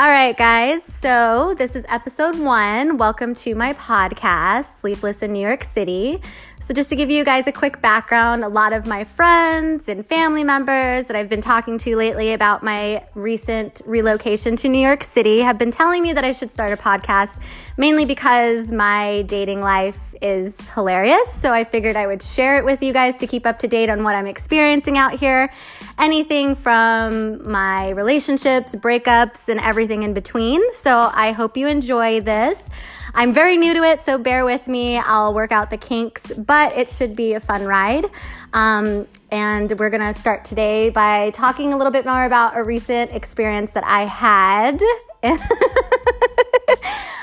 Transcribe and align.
All 0.00 0.08
right, 0.08 0.34
guys. 0.34 0.89
So, 1.00 1.54
this 1.56 1.76
is 1.76 1.86
episode 1.88 2.38
one. 2.38 2.98
Welcome 2.98 3.32
to 3.36 3.54
my 3.54 3.72
podcast, 3.72 4.80
Sleepless 4.80 5.22
in 5.22 5.32
New 5.32 5.40
York 5.40 5.64
City. 5.64 6.20
So, 6.62 6.74
just 6.74 6.90
to 6.90 6.94
give 6.94 7.10
you 7.10 7.24
guys 7.24 7.46
a 7.46 7.52
quick 7.52 7.80
background, 7.80 8.44
a 8.44 8.48
lot 8.48 8.74
of 8.74 8.86
my 8.86 9.04
friends 9.04 9.88
and 9.88 10.04
family 10.04 10.44
members 10.44 11.06
that 11.06 11.16
I've 11.16 11.30
been 11.30 11.40
talking 11.40 11.78
to 11.78 11.96
lately 11.96 12.34
about 12.34 12.62
my 12.62 13.02
recent 13.14 13.80
relocation 13.86 14.56
to 14.56 14.68
New 14.68 14.86
York 14.86 15.02
City 15.02 15.40
have 15.40 15.56
been 15.56 15.70
telling 15.70 16.02
me 16.02 16.12
that 16.12 16.22
I 16.22 16.32
should 16.32 16.50
start 16.50 16.70
a 16.70 16.76
podcast, 16.76 17.40
mainly 17.78 18.04
because 18.04 18.70
my 18.70 19.22
dating 19.22 19.62
life 19.62 20.14
is 20.20 20.68
hilarious. 20.68 21.32
So, 21.32 21.50
I 21.50 21.64
figured 21.64 21.96
I 21.96 22.06
would 22.06 22.22
share 22.22 22.58
it 22.58 22.64
with 22.66 22.82
you 22.82 22.92
guys 22.92 23.16
to 23.16 23.26
keep 23.26 23.46
up 23.46 23.58
to 23.60 23.68
date 23.68 23.88
on 23.88 24.04
what 24.04 24.14
I'm 24.14 24.26
experiencing 24.26 24.98
out 24.98 25.18
here. 25.18 25.50
Anything 25.98 26.54
from 26.54 27.50
my 27.50 27.88
relationships, 27.88 28.74
breakups, 28.74 29.48
and 29.48 29.58
everything 29.60 30.02
in 30.02 30.12
between. 30.12 30.60
So, 30.74 30.89
I 30.98 31.32
hope 31.32 31.56
you 31.56 31.68
enjoy 31.68 32.20
this. 32.20 32.70
I'm 33.14 33.32
very 33.32 33.56
new 33.56 33.74
to 33.74 33.82
it, 33.82 34.00
so 34.00 34.18
bear 34.18 34.44
with 34.44 34.66
me. 34.66 34.98
I'll 34.98 35.34
work 35.34 35.52
out 35.52 35.70
the 35.70 35.76
kinks, 35.76 36.32
but 36.32 36.76
it 36.76 36.88
should 36.88 37.16
be 37.16 37.34
a 37.34 37.40
fun 37.40 37.64
ride. 37.64 38.06
Um, 38.52 39.06
and 39.30 39.70
we're 39.78 39.90
to 39.90 40.12
start 40.12 40.44
today 40.44 40.90
by 40.90 41.30
talking 41.30 41.72
a 41.72 41.76
little 41.76 41.92
bit 41.92 42.04
more 42.04 42.24
about 42.24 42.56
a 42.56 42.62
recent 42.62 43.12
experience 43.12 43.72
that 43.72 43.84
I 43.84 44.06
had. 44.06 44.80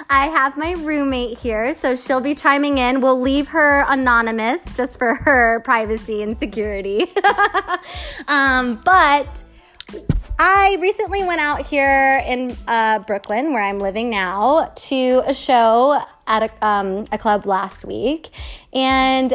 I 0.09 0.27
have 0.27 0.57
my 0.57 0.71
roommate 0.71 1.37
here, 1.37 1.73
so 1.73 1.95
she'll 1.95 2.21
be 2.21 2.33
chiming 2.35 2.77
in. 2.77 3.01
We'll 3.01 3.19
leave 3.19 3.49
her 3.49 3.85
anonymous 3.89 4.71
just 4.71 4.97
for 4.97 5.15
her 5.15 5.59
privacy 5.61 6.23
and 6.23 6.37
security. 6.37 7.11
um, 8.27 8.81
but 8.85 9.43
I 10.39 10.77
recently 10.79 11.23
went 11.23 11.41
out 11.41 11.65
here 11.65 12.23
in 12.25 12.55
uh, 12.67 12.99
Brooklyn, 12.99 13.53
where 13.53 13.63
I'm 13.63 13.79
living 13.79 14.09
now, 14.09 14.71
to 14.75 15.23
a 15.25 15.33
show 15.33 15.99
at 16.27 16.43
a, 16.43 16.65
um, 16.65 17.05
a 17.11 17.17
club 17.17 17.47
last 17.47 17.85
week. 17.85 18.29
And 18.71 19.33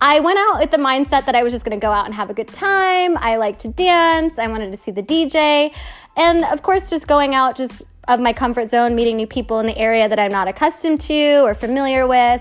I 0.00 0.20
went 0.20 0.38
out 0.38 0.60
with 0.60 0.70
the 0.70 0.78
mindset 0.78 1.26
that 1.26 1.34
I 1.34 1.42
was 1.42 1.52
just 1.52 1.64
going 1.64 1.78
to 1.78 1.84
go 1.84 1.92
out 1.92 2.06
and 2.06 2.14
have 2.14 2.30
a 2.30 2.34
good 2.34 2.48
time. 2.48 3.18
I 3.18 3.36
like 3.36 3.58
to 3.60 3.68
dance. 3.68 4.38
I 4.38 4.46
wanted 4.48 4.72
to 4.72 4.78
see 4.78 4.92
the 4.92 5.02
DJ. 5.02 5.74
And 6.16 6.44
of 6.46 6.62
course, 6.62 6.88
just 6.88 7.06
going 7.06 7.34
out 7.34 7.56
just 7.56 7.82
of 8.08 8.18
my 8.18 8.32
comfort 8.32 8.70
zone, 8.70 8.94
meeting 8.94 9.16
new 9.16 9.26
people 9.26 9.60
in 9.60 9.66
the 9.66 9.76
area 9.76 10.08
that 10.08 10.18
I'm 10.18 10.32
not 10.32 10.48
accustomed 10.48 11.00
to 11.02 11.42
or 11.44 11.54
familiar 11.54 12.06
with. 12.06 12.40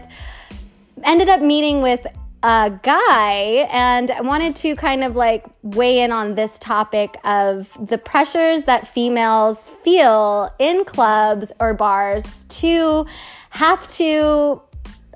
Ended 1.04 1.28
up 1.28 1.42
meeting 1.42 1.82
with 1.82 2.06
a 2.44 2.80
guy 2.82 3.68
and 3.72 4.10
I 4.10 4.22
wanted 4.22 4.56
to 4.58 4.76
kind 4.76 5.04
of 5.04 5.16
like 5.16 5.46
weigh 5.62 6.00
in 6.00 6.12
on 6.12 6.34
this 6.36 6.58
topic 6.58 7.16
of 7.24 7.78
the 7.88 7.98
pressures 7.98 8.64
that 8.64 8.88
females 8.88 9.70
feel 9.84 10.54
in 10.58 10.84
clubs 10.86 11.52
or 11.60 11.74
bars 11.76 12.46
to 12.46 13.06
have 13.52 13.88
to 13.94 14.62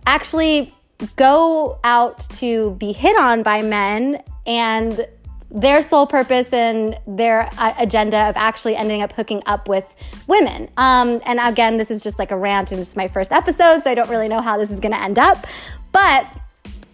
actually 0.05 0.73
go 1.15 1.79
out 1.83 2.19
to 2.29 2.71
be 2.79 2.91
hit 2.91 3.17
on 3.17 3.41
by 3.43 3.61
men 3.61 4.21
and 4.45 5.07
their 5.49 5.81
sole 5.81 6.05
purpose 6.05 6.51
and 6.53 6.97
their 7.07 7.49
uh, 7.57 7.73
agenda 7.79 8.29
of 8.29 8.35
actually 8.37 8.75
ending 8.75 9.01
up 9.01 9.13
hooking 9.13 9.41
up 9.45 9.67
with 9.67 9.85
women. 10.27 10.69
Um, 10.77 11.21
and 11.25 11.39
again, 11.39 11.77
this 11.77 11.89
is 11.89 12.01
just 12.01 12.19
like 12.19 12.31
a 12.31 12.37
rant, 12.37 12.71
and 12.71 12.81
this 12.81 12.89
is 12.89 12.95
my 12.95 13.07
first 13.07 13.31
episode, 13.31 13.83
so 13.83 13.89
I 13.89 13.95
don't 13.95 14.09
really 14.09 14.27
know 14.27 14.41
how 14.41 14.57
this 14.57 14.69
is 14.69 14.79
to 14.79 15.01
end 15.01 15.17
up. 15.17 15.47
But 15.91 16.27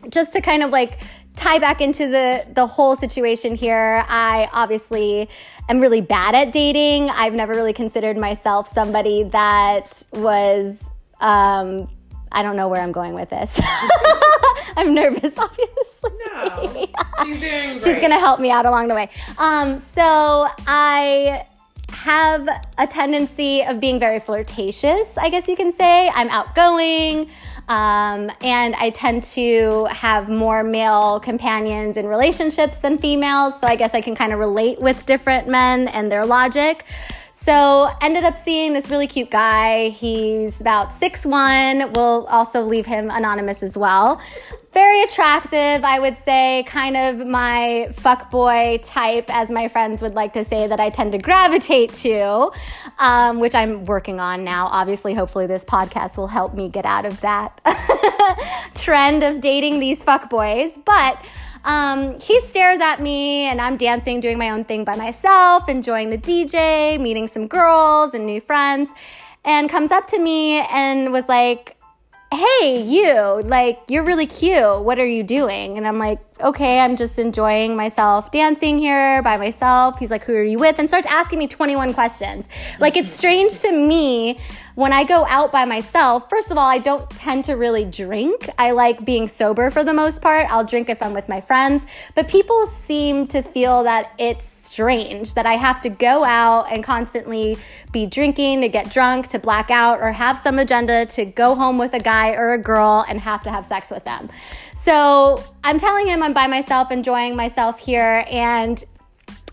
just 0.10 0.34
to 0.34 0.42
kind 0.42 0.64
of 0.64 0.72
like 0.72 1.00
tie 1.36 1.60
back 1.60 1.82
into 1.82 2.08
the 2.08 2.46
the 2.54 2.68
whole 2.68 2.96
situation 2.96 3.56
here, 3.56 4.04
I 4.08 4.50
obviously 4.52 5.30
am 5.70 5.80
really 5.80 6.02
bad 6.02 6.36
at 6.36 6.52
dating. 6.52 7.10
I've 7.10 7.34
never 7.34 7.54
really 7.54 7.74
considered 7.74 8.18
myself 8.18 8.74
somebody 8.74 9.24
that 9.24 10.04
was 10.14 10.84
um, 11.20 11.88
I 12.32 12.44
don't 12.44 12.56
know 12.56 12.68
where 12.68 12.82
I'm 12.82 12.92
going 12.92 13.14
with 13.14 13.30
this. 13.30 13.60
I'm 14.78 14.94
nervous, 14.94 15.34
obviously. 15.38 16.12
No, 16.26 16.88
she's 17.24 17.40
doing 17.40 17.70
great. 17.70 17.82
She's 17.82 18.00
gonna 18.00 18.20
help 18.20 18.40
me 18.40 18.52
out 18.52 18.66
along 18.66 18.88
the 18.88 18.96
way. 18.96 19.10
Um, 19.38 19.80
so 19.80 20.48
I 20.68 21.46
have 21.90 22.48
a 22.78 22.88
tendency 22.88 23.64
of 23.64 23.80
being 23.80 24.00
very 24.00 24.20
flirtatious, 24.20 25.08
I 25.18 25.30
guess 25.30 25.48
you 25.48 25.56
can 25.56 25.76
say. 25.78 26.10
I'm 26.10 26.30
outgoing. 26.30 27.30
Um, 27.72 28.30
and 28.42 28.76
I 28.76 28.90
tend 28.90 29.24
to 29.24 29.86
have 29.86 30.28
more 30.28 30.62
male 30.62 31.22
companions 31.22 31.96
in 31.96 32.06
relationships 32.06 32.76
than 32.76 32.98
females. 32.98 33.54
So 33.62 33.68
I 33.68 33.78
guess 33.78 33.94
I 33.94 34.02
can 34.02 34.14
kind 34.14 34.34
of 34.34 34.40
relate 34.40 34.82
with 34.82 35.06
different 35.06 35.48
men 35.48 35.88
and 35.88 36.12
their 36.12 36.26
logic. 36.26 36.84
So 37.44 37.90
ended 38.02 38.24
up 38.24 38.38
seeing 38.44 38.74
this 38.74 38.90
really 38.90 39.08
cute 39.08 39.32
guy. 39.32 39.90
He's 39.90 40.62
about 40.62 40.94
six 40.94 41.26
one. 41.26 41.92
We'll 41.94 42.28
also 42.28 42.62
leave 42.62 42.86
him 42.86 43.10
anonymous 43.10 43.64
as 43.64 43.78
well 43.78 44.22
very 44.74 45.04
attractive, 45.04 45.84
I 45.84 46.00
would 46.00 46.18
say, 46.24 46.64
kind 46.66 46.96
of 46.96 47.26
my 47.28 47.90
fuckboy 47.92 48.82
type, 48.86 49.26
as 49.30 49.50
my 49.50 49.68
friends 49.68 50.02
would 50.02 50.14
like 50.14 50.32
to 50.34 50.46
say, 50.46 50.68
that 50.68 50.80
I 50.80 50.90
tend 50.90 51.12
to 51.12 51.18
gravitate 51.18 51.94
to, 51.96 52.52
um, 52.98 53.40
which 53.40 53.54
I'm 53.54 53.86
working 53.86 54.22
on 54.22 54.46
now. 54.46 54.68
Obviously, 54.68 55.14
hopefully, 55.14 55.46
this 55.46 55.66
podcast 55.66 56.16
will 56.16 56.28
help 56.28 56.54
me 56.54 56.70
get 56.70 56.86
out 56.86 57.06
of 57.06 57.20
that 57.20 57.60
trend 58.76 59.24
of 59.24 59.42
dating 59.42 59.80
these 59.82 60.02
fuckboys. 60.04 60.80
But 60.86 61.22
um, 61.64 62.20
he 62.20 62.40
stares 62.48 62.80
at 62.80 63.02
me, 63.02 63.44
and 63.46 63.62
I'm 63.62 63.78
dancing, 63.78 64.20
doing 64.20 64.38
my 64.38 64.50
own 64.50 64.66
thing 64.66 64.84
by 64.84 64.96
myself, 64.96 65.70
enjoying 65.70 66.10
the 66.10 66.18
DJ, 66.18 67.00
meeting 67.00 67.28
some 67.28 67.48
girls 67.48 68.14
and 68.14 68.26
new 68.26 68.42
friends, 68.42 68.90
and 69.46 69.70
comes 69.70 69.92
up 69.92 70.08
to 70.08 70.20
me 70.20 70.60
and 70.60 71.12
was 71.12 71.26
like, 71.28 71.78
hey, 72.34 72.82
you, 72.82 73.42
like, 73.44 73.78
you're 73.90 74.04
really 74.04 74.26
cute. 74.26 74.82
What 74.82 75.00
are 75.00 75.08
you 75.08 75.24
doing? 75.24 75.78
And 75.78 75.88
I'm 75.88 76.00
like, 76.00 76.20
okay, 76.42 76.80
I'm 76.80 76.96
just 76.96 77.20
enjoying 77.20 77.76
myself 77.76 78.32
dancing 78.32 78.80
here 78.80 79.22
by 79.22 79.38
myself. 79.38 80.00
He's 80.00 80.12
like, 80.12 80.24
who 80.24 80.36
are 80.36 80.44
you 80.44 80.58
with? 80.58 80.80
And 80.80 80.88
starts 80.88 81.08
asking 81.08 81.40
me 81.40 81.48
21 81.48 81.94
questions. 81.94 82.48
Like, 82.80 82.98
it's 82.98 83.12
strange 83.12 83.60
to 83.60 83.72
me 83.72 84.40
when 84.76 84.94
I 84.94 85.04
go 85.04 85.26
out 85.28 85.52
by 85.52 85.66
myself. 85.66 86.30
First 86.30 86.52
of 86.52 86.58
all, 86.58 86.68
I 86.68 86.78
don't 86.78 87.10
tend 87.10 87.46
to 87.46 87.54
really 87.54 87.86
drink. 87.86 88.50
I 88.58 88.72
like 88.72 89.06
being 89.06 89.28
sober 89.28 89.70
for 89.70 89.84
the 89.84 89.94
most 89.94 90.22
part. 90.22 90.48
I'll 90.52 90.66
drink 90.66 90.90
if 90.90 91.02
I'm 91.02 91.14
with 91.14 91.28
my 91.30 91.42
friends. 91.42 91.84
But 92.16 92.28
people 92.28 92.68
seem 92.86 93.28
to 93.28 93.42
feel 93.42 93.84
that 93.84 94.12
it's 94.18 94.62
strange 94.72 95.34
that 95.34 95.46
I 95.46 95.54
have 95.54 95.82
to 95.82 95.90
go 95.90 96.24
out 96.24 96.72
and 96.72 96.82
constantly 96.82 97.58
be 97.92 98.06
drinking 98.06 98.62
to 98.62 98.70
get 98.70 98.90
drunk, 98.90 99.28
to 99.30 99.40
black 99.40 99.70
out, 99.70 100.00
or 100.00 100.14
have 100.14 100.40
some 100.40 100.60
agenda 100.60 101.06
to 101.08 101.26
go 101.26 101.56
home 101.56 101.78
with 101.78 101.94
a 101.94 102.00
guy 102.00 102.32
or 102.32 102.54
a 102.54 102.58
girl 102.58 103.04
and 103.10 103.20
have 103.20 103.44
to 103.44 103.52
have 103.52 103.66
sex 103.66 103.90
with 103.90 104.06
them. 104.06 104.30
So 104.84 105.44
I'm 105.64 105.78
telling 105.78 106.08
him 106.08 106.24
I'm 106.24 106.34
by 106.34 106.48
myself, 106.48 106.90
enjoying 106.90 107.36
myself 107.36 107.78
here, 107.78 108.26
and 108.28 108.84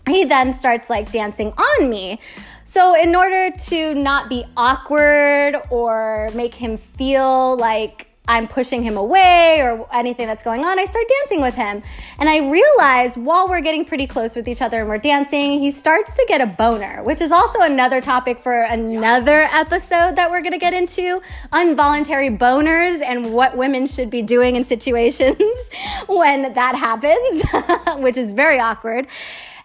he 0.07 0.25
then 0.25 0.55
starts 0.55 0.89
like 0.89 1.11
dancing 1.11 1.53
on 1.55 1.87
me. 1.87 2.19
So, 2.65 2.99
in 2.99 3.15
order 3.15 3.55
to 3.65 3.93
not 3.93 4.27
be 4.27 4.43
awkward 4.57 5.55
or 5.69 6.31
make 6.33 6.55
him 6.55 6.77
feel 6.77 7.57
like 7.57 8.08
I'm 8.29 8.47
pushing 8.47 8.83
him 8.83 8.95
away 8.95 9.59
or 9.59 9.87
anything 9.91 10.27
that's 10.27 10.43
going 10.43 10.63
on, 10.63 10.77
I 10.77 10.85
start 10.85 11.05
dancing 11.21 11.41
with 11.41 11.55
him. 11.55 11.81
And 12.19 12.29
I 12.29 12.37
realize 12.37 13.17
while 13.17 13.49
we're 13.49 13.59
getting 13.59 13.85
pretty 13.85 14.05
close 14.05 14.35
with 14.35 14.47
each 14.47 14.61
other 14.61 14.81
and 14.81 14.87
we're 14.87 14.99
dancing, 14.99 15.59
he 15.59 15.71
starts 15.71 16.15
to 16.15 16.25
get 16.27 16.39
a 16.39 16.45
boner, 16.45 17.01
which 17.03 17.21
is 17.21 17.31
also 17.31 17.61
another 17.61 18.01
topic 18.01 18.37
for 18.37 18.61
another 18.61 19.49
episode 19.51 20.15
that 20.15 20.29
we're 20.29 20.43
gonna 20.43 20.59
get 20.59 20.75
into 20.75 21.19
involuntary 21.51 22.29
boners 22.29 23.01
and 23.01 23.33
what 23.33 23.57
women 23.57 23.87
should 23.87 24.11
be 24.11 24.21
doing 24.21 24.55
in 24.55 24.63
situations 24.63 25.39
when 26.07 26.53
that 26.53 26.75
happens, 26.75 27.99
which 28.03 28.15
is 28.15 28.31
very 28.31 28.59
awkward. 28.59 29.07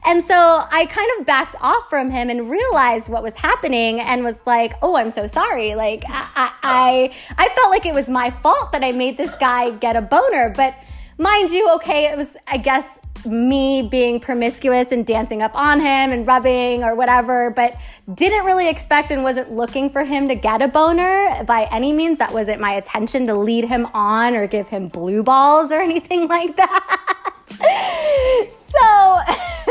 And 0.06 0.22
so 0.24 0.34
I 0.70 0.86
kind 0.86 1.10
of 1.18 1.26
backed 1.26 1.56
off 1.60 1.88
from 1.88 2.10
him 2.10 2.28
and 2.28 2.50
realized 2.50 3.08
what 3.08 3.22
was 3.22 3.34
happening 3.34 4.00
and 4.00 4.22
was 4.22 4.36
like, 4.44 4.74
oh, 4.82 4.96
I'm 4.96 5.10
so 5.10 5.26
sorry. 5.26 5.74
Like, 5.74 6.04
I, 6.06 6.52
I, 6.62 7.16
I 7.38 7.48
felt 7.54 7.70
like 7.70 7.86
it 7.86 7.94
was 7.94 8.08
my 8.08 8.30
fault 8.30 8.72
that 8.72 8.84
I 8.84 8.92
made 8.92 9.16
this 9.16 9.34
guy 9.36 9.70
get 9.70 9.96
a 9.96 10.02
boner. 10.02 10.52
But 10.54 10.74
mind 11.16 11.50
you, 11.50 11.70
okay, 11.76 12.06
it 12.12 12.18
was, 12.18 12.28
I 12.46 12.58
guess, 12.58 12.86
me 13.24 13.88
being 13.90 14.20
promiscuous 14.20 14.92
and 14.92 15.06
dancing 15.06 15.40
up 15.42 15.54
on 15.54 15.80
him 15.80 16.12
and 16.12 16.26
rubbing 16.26 16.84
or 16.84 16.94
whatever, 16.94 17.50
but 17.50 17.74
didn't 18.12 18.44
really 18.44 18.68
expect 18.68 19.10
and 19.10 19.22
wasn't 19.22 19.50
looking 19.50 19.88
for 19.88 20.04
him 20.04 20.28
to 20.28 20.34
get 20.34 20.60
a 20.60 20.68
boner 20.68 21.42
by 21.46 21.66
any 21.72 21.92
means. 21.92 22.18
That 22.18 22.32
wasn't 22.32 22.60
my 22.60 22.74
attention 22.74 23.26
to 23.28 23.34
lead 23.34 23.64
him 23.64 23.86
on 23.94 24.36
or 24.36 24.46
give 24.46 24.68
him 24.68 24.88
blue 24.88 25.22
balls 25.22 25.72
or 25.72 25.80
anything 25.80 26.28
like 26.28 26.56
that. 26.56 27.24
so 28.74 29.20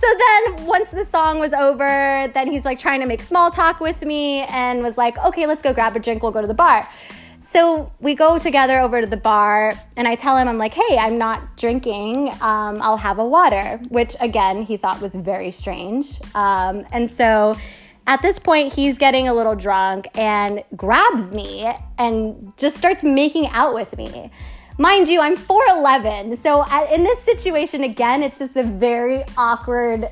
so 0.00 0.06
then 0.18 0.66
once 0.66 0.90
the 0.90 1.06
song 1.10 1.38
was 1.38 1.52
over 1.52 2.30
then 2.34 2.50
he's 2.50 2.64
like 2.64 2.78
trying 2.78 3.00
to 3.00 3.06
make 3.06 3.22
small 3.22 3.50
talk 3.50 3.80
with 3.80 4.02
me 4.02 4.40
and 4.42 4.82
was 4.82 4.96
like 4.96 5.18
okay 5.18 5.46
let's 5.46 5.62
go 5.62 5.72
grab 5.72 5.96
a 5.96 5.98
drink 6.00 6.22
we'll 6.22 6.32
go 6.32 6.40
to 6.40 6.46
the 6.46 6.54
bar 6.54 6.88
so 7.52 7.90
we 7.98 8.14
go 8.14 8.38
together 8.38 8.78
over 8.78 9.00
to 9.00 9.08
the 9.08 9.16
bar, 9.16 9.74
and 9.96 10.06
I 10.06 10.14
tell 10.14 10.36
him, 10.36 10.46
I'm 10.46 10.56
like, 10.56 10.72
hey, 10.72 10.96
I'm 10.96 11.18
not 11.18 11.56
drinking. 11.56 12.28
Um, 12.40 12.80
I'll 12.80 12.96
have 12.96 13.18
a 13.18 13.26
water, 13.26 13.80
which 13.88 14.14
again, 14.20 14.62
he 14.62 14.76
thought 14.76 15.00
was 15.00 15.16
very 15.16 15.50
strange. 15.50 16.20
Um, 16.36 16.86
and 16.92 17.10
so 17.10 17.56
at 18.06 18.22
this 18.22 18.38
point, 18.38 18.72
he's 18.72 18.98
getting 18.98 19.26
a 19.26 19.34
little 19.34 19.56
drunk 19.56 20.06
and 20.14 20.62
grabs 20.76 21.32
me 21.32 21.68
and 21.98 22.52
just 22.56 22.76
starts 22.76 23.02
making 23.02 23.48
out 23.48 23.74
with 23.74 23.96
me. 23.96 24.30
Mind 24.80 25.08
you, 25.08 25.20
I'm 25.20 25.36
4'11. 25.36 26.42
So 26.42 26.64
in 26.86 27.02
this 27.02 27.18
situation, 27.20 27.84
again, 27.84 28.22
it's 28.22 28.38
just 28.38 28.56
a 28.56 28.62
very 28.62 29.24
awkward 29.36 30.08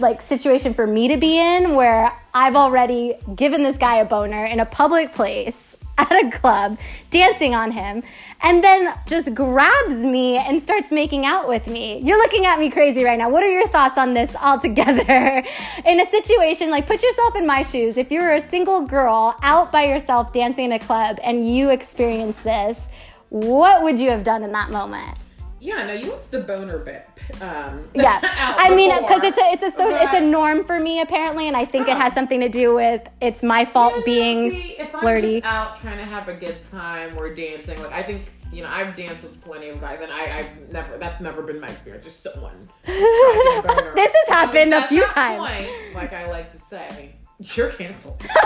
like 0.00 0.22
situation 0.22 0.72
for 0.72 0.86
me 0.86 1.08
to 1.08 1.18
be 1.18 1.38
in 1.38 1.74
where 1.74 2.10
I've 2.32 2.56
already 2.56 3.18
given 3.34 3.62
this 3.62 3.76
guy 3.76 3.96
a 3.96 4.06
boner 4.06 4.46
in 4.46 4.58
a 4.58 4.64
public 4.64 5.12
place 5.12 5.76
at 5.98 6.10
a 6.12 6.30
club, 6.30 6.78
dancing 7.10 7.54
on 7.54 7.72
him, 7.72 8.02
and 8.40 8.64
then 8.64 8.94
just 9.06 9.34
grabs 9.34 9.94
me 9.94 10.38
and 10.38 10.62
starts 10.62 10.90
making 10.90 11.26
out 11.26 11.46
with 11.46 11.66
me. 11.66 12.00
You're 12.02 12.16
looking 12.16 12.46
at 12.46 12.58
me 12.58 12.70
crazy 12.70 13.04
right 13.04 13.18
now. 13.18 13.28
What 13.28 13.42
are 13.42 13.50
your 13.50 13.68
thoughts 13.68 13.98
on 13.98 14.14
this 14.14 14.34
altogether? 14.36 15.44
in 15.84 16.00
a 16.00 16.10
situation 16.10 16.70
like, 16.70 16.86
put 16.86 17.02
yourself 17.02 17.36
in 17.36 17.46
my 17.46 17.62
shoes. 17.62 17.98
If 17.98 18.10
you're 18.10 18.36
a 18.36 18.50
single 18.50 18.80
girl 18.80 19.36
out 19.42 19.70
by 19.72 19.84
yourself 19.84 20.32
dancing 20.32 20.66
in 20.66 20.72
a 20.72 20.78
club 20.78 21.18
and 21.22 21.54
you 21.54 21.68
experience 21.68 22.40
this, 22.40 22.88
what 23.30 23.82
would 23.82 23.98
you 23.98 24.10
have 24.10 24.24
done 24.24 24.42
in 24.42 24.52
that 24.52 24.70
moment? 24.70 25.18
Yeah, 25.58 25.86
no, 25.86 25.94
you 25.94 26.10
left 26.10 26.30
the 26.30 26.40
boner 26.40 26.78
bit. 26.78 27.08
Um, 27.40 27.88
yeah, 27.94 28.20
I 28.22 28.74
mean, 28.74 28.90
because 29.00 29.22
it's 29.24 29.38
a 29.38 29.52
it's 29.52 29.62
a 29.62 29.70
so, 29.76 29.88
it's 29.88 30.14
a 30.14 30.20
norm 30.20 30.64
for 30.64 30.78
me 30.78 31.00
apparently, 31.00 31.48
and 31.48 31.56
I 31.56 31.64
think 31.64 31.88
it 31.88 31.96
has 31.96 32.12
something 32.12 32.40
to 32.40 32.48
do 32.48 32.74
with 32.74 33.08
it's 33.20 33.42
my 33.42 33.64
fault 33.64 33.94
yeah, 33.94 33.98
no, 33.98 34.04
being 34.04 34.50
see, 34.50 34.76
if 34.78 34.90
flirty. 34.90 35.42
Out 35.42 35.80
trying 35.80 35.98
to 35.98 36.04
have 36.04 36.28
a 36.28 36.34
good 36.34 36.56
time, 36.70 37.16
we're 37.16 37.34
dancing. 37.34 37.82
Like 37.82 37.92
I 37.92 38.02
think 38.02 38.26
you 38.52 38.62
know, 38.62 38.68
I've 38.68 38.94
danced 38.94 39.22
with 39.22 39.40
plenty 39.42 39.70
of 39.70 39.80
guys, 39.80 40.00
and 40.00 40.12
I, 40.12 40.38
I've 40.38 40.70
never 40.70 40.98
that's 40.98 41.20
never 41.20 41.42
been 41.42 41.58
my 41.60 41.68
experience. 41.68 42.04
Just 42.04 42.22
someone. 42.22 42.68
this 42.86 44.14
has 44.14 44.28
happened 44.28 44.72
a 44.72 44.86
few 44.88 45.06
times. 45.08 45.38
Point, 45.38 45.94
like 45.94 46.12
I 46.12 46.30
like 46.30 46.52
to 46.52 46.58
say, 46.70 47.16
you're 47.56 47.70
canceled. 47.70 48.22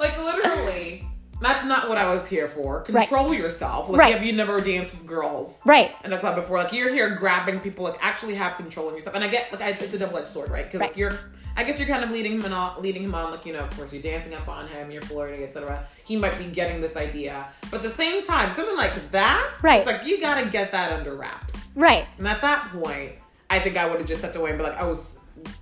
like 0.00 0.16
literally 0.18 1.04
that's 1.44 1.64
not 1.64 1.88
what 1.88 1.98
I 1.98 2.12
was 2.12 2.26
here 2.26 2.48
for. 2.48 2.82
Control 2.82 3.30
right. 3.30 3.38
yourself. 3.38 3.88
Like, 3.88 3.98
right. 3.98 4.14
have 4.14 4.24
you 4.24 4.32
never 4.32 4.60
danced 4.60 4.92
with 4.92 5.06
girls? 5.06 5.58
Right. 5.64 5.94
In 6.04 6.12
a 6.12 6.18
club 6.18 6.36
before? 6.36 6.58
Like, 6.58 6.72
you're 6.72 6.92
here 6.92 7.16
grabbing 7.16 7.60
people. 7.60 7.84
Like, 7.84 7.98
actually 8.00 8.34
have 8.34 8.56
control 8.56 8.88
of 8.88 8.94
yourself. 8.94 9.16
And 9.16 9.24
I 9.24 9.28
get, 9.28 9.52
like, 9.52 9.60
I, 9.60 9.70
it's 9.70 9.92
a 9.92 9.98
double 9.98 10.18
edged 10.18 10.28
sword, 10.28 10.50
right? 10.50 10.64
Because, 10.64 10.80
right. 10.80 10.90
like, 10.90 10.96
you're, 10.96 11.12
I 11.56 11.64
guess 11.64 11.78
you're 11.78 11.88
kind 11.88 12.02
of 12.02 12.10
leading 12.10 12.40
him 12.40 12.52
on, 12.52 12.82
leading 12.82 13.04
him 13.04 13.14
on. 13.14 13.30
Like, 13.30 13.44
you 13.44 13.52
know, 13.52 13.60
of 13.60 13.70
course, 13.76 13.92
you're 13.92 14.02
dancing 14.02 14.34
up 14.34 14.48
on 14.48 14.68
him, 14.68 14.90
you're 14.90 15.02
flirting, 15.02 15.42
etc. 15.42 15.86
He 16.04 16.16
might 16.16 16.38
be 16.38 16.46
getting 16.46 16.80
this 16.80 16.96
idea, 16.96 17.48
but 17.70 17.78
at 17.78 17.82
the 17.82 17.90
same 17.90 18.22
time, 18.22 18.52
something 18.52 18.76
like 18.76 19.10
that, 19.12 19.52
right? 19.62 19.78
It's 19.78 19.86
like 19.86 20.06
you 20.06 20.20
gotta 20.20 20.48
get 20.48 20.72
that 20.72 20.92
under 20.92 21.14
wraps, 21.14 21.54
right? 21.74 22.06
And 22.18 22.26
at 22.26 22.40
that 22.40 22.70
point, 22.70 23.12
I 23.50 23.60
think 23.60 23.76
I 23.76 23.86
would 23.86 23.98
have 23.98 24.08
just 24.08 24.20
stepped 24.20 24.36
away 24.36 24.50
and 24.50 24.58
be 24.58 24.64
like, 24.64 24.78
I 24.78 24.84
was 24.84 25.18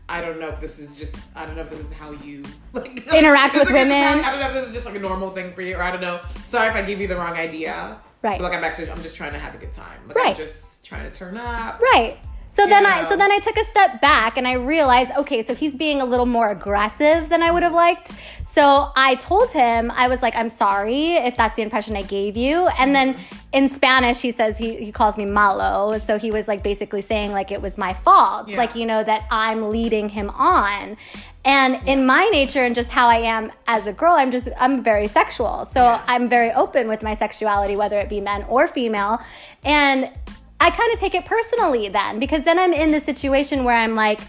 I 0.09 0.21
don't 0.21 0.41
know 0.41 0.49
if 0.49 0.61
this 0.61 0.79
is 0.79 0.97
just 0.97 1.17
I 1.35 1.47
don't 1.47 1.57
know 1.57 1.63
if 1.63 1.71
this 1.71 1.81
is 1.81 1.93
how 1.93 2.13
you 2.13 2.45
like 2.73 3.07
interact 3.15 3.55
with 3.55 3.71
women. 3.71 4.23
How, 4.23 4.29
I 4.29 4.31
don't 4.33 4.41
know 4.41 4.49
if 4.49 4.55
this 4.55 4.69
is 4.69 4.75
just 4.75 4.87
like 4.87 4.97
a 4.97 5.01
normal 5.01 5.31
thing 5.31 5.53
for 5.53 5.63
you, 5.63 5.77
or 5.77 5.83
I 5.83 5.91
don't 5.91 6.01
know. 6.01 6.21
Sorry 6.47 6.69
if 6.69 6.75
I 6.75 6.83
gave 6.83 7.01
you 7.01 7.09
the 7.09 7.17
wrong 7.17 7.35
idea. 7.35 7.99
Right. 8.23 8.39
But 8.39 8.51
like 8.51 8.59
I'm 8.59 8.65
actually 8.65 8.91
I'm 8.91 9.03
just 9.03 9.17
trying 9.17 9.33
to 9.33 9.39
have 9.39 9.55
a 9.55 9.59
good 9.59 9.73
time. 9.73 10.01
Like, 10.07 10.17
right. 10.17 10.31
I'm 10.31 10.37
just 10.37 10.85
trying 10.85 11.11
to 11.11 11.17
turn 11.17 11.37
up. 11.37 11.81
Right. 11.81 12.19
So 12.57 12.67
then 12.67 12.83
know. 12.83 12.91
I 12.91 13.09
so 13.09 13.17
then 13.17 13.31
I 13.31 13.39
took 13.39 13.57
a 13.57 13.65
step 13.67 14.01
back 14.01 14.37
and 14.37 14.47
I 14.47 14.55
realized, 14.55 15.13
okay, 15.17 15.45
so 15.45 15.55
he's 15.55 15.77
being 15.77 16.03
a 16.03 16.05
little 16.05 16.27
more 16.27 16.51
aggressive 16.51 17.29
than 17.29 17.43
I 17.43 17.51
would 17.51 17.63
have 17.63 17.73
liked. 17.73 18.13
So 18.53 18.91
I 18.97 19.15
told 19.15 19.51
him, 19.51 19.93
I 19.93 20.09
was 20.09 20.23
like, 20.23 20.35
I'm 20.35 20.51
sorry 20.51 21.13
if 21.13 21.37
that's 21.37 21.55
the 21.55 21.63
impression 21.63 21.97
I 21.97 22.03
gave 22.03 22.37
you. 22.37 22.67
And 22.79 22.97
then 22.97 23.15
mm-hmm. 23.15 23.37
in 23.53 23.69
Spanish, 23.69 24.19
he 24.19 24.33
says 24.33 24.59
he, 24.59 24.85
he 24.85 24.91
calls 24.91 25.17
me 25.17 25.25
malo. 25.25 25.99
So 25.99 26.19
he 26.19 26.33
was 26.33 26.49
like 26.49 26.65
basically 26.65 27.01
saying 27.01 27.31
like 27.31 27.53
it 27.53 27.63
was 27.63 27.79
my 27.79 27.95
fault. 27.95 28.49
Yeah. 28.49 28.57
Like, 28.57 28.75
you 28.75 28.87
know, 28.87 29.05
that 29.05 29.27
I'm 29.31 29.71
leading 29.71 30.09
him 30.09 30.31
on. 30.31 30.97
And 31.45 31.81
in 31.89 32.05
my 32.07 32.29
nature 32.33 32.65
and 32.65 32.75
just 32.75 32.91
how 32.91 33.09
I 33.09 33.19
am 33.19 33.53
as 33.69 33.87
a 33.87 33.93
girl, 33.93 34.15
I'm 34.15 34.33
just 34.33 34.49
I'm 34.59 34.83
very 34.83 35.07
sexual. 35.07 35.67
So 35.67 35.85
Yeah. 35.85 36.05
I'm 36.09 36.29
very 36.29 36.51
open 36.51 36.89
with 36.89 37.05
my 37.05 37.15
sexuality, 37.15 37.77
whether 37.77 38.01
it 38.01 38.09
be 38.09 38.21
men 38.21 38.43
or 38.49 38.67
female. 38.67 39.21
And 39.63 40.11
I 40.59 40.71
kind 40.71 40.93
of 40.93 40.99
take 40.99 41.15
it 41.15 41.25
personally 41.25 41.89
then 41.89 42.19
because 42.19 42.43
then 42.43 42.59
I'm 42.59 42.73
in 42.73 42.91
the 42.91 43.01
situation 43.01 43.63
where 43.63 43.77
I'm 43.77 43.95
like, 43.95 44.21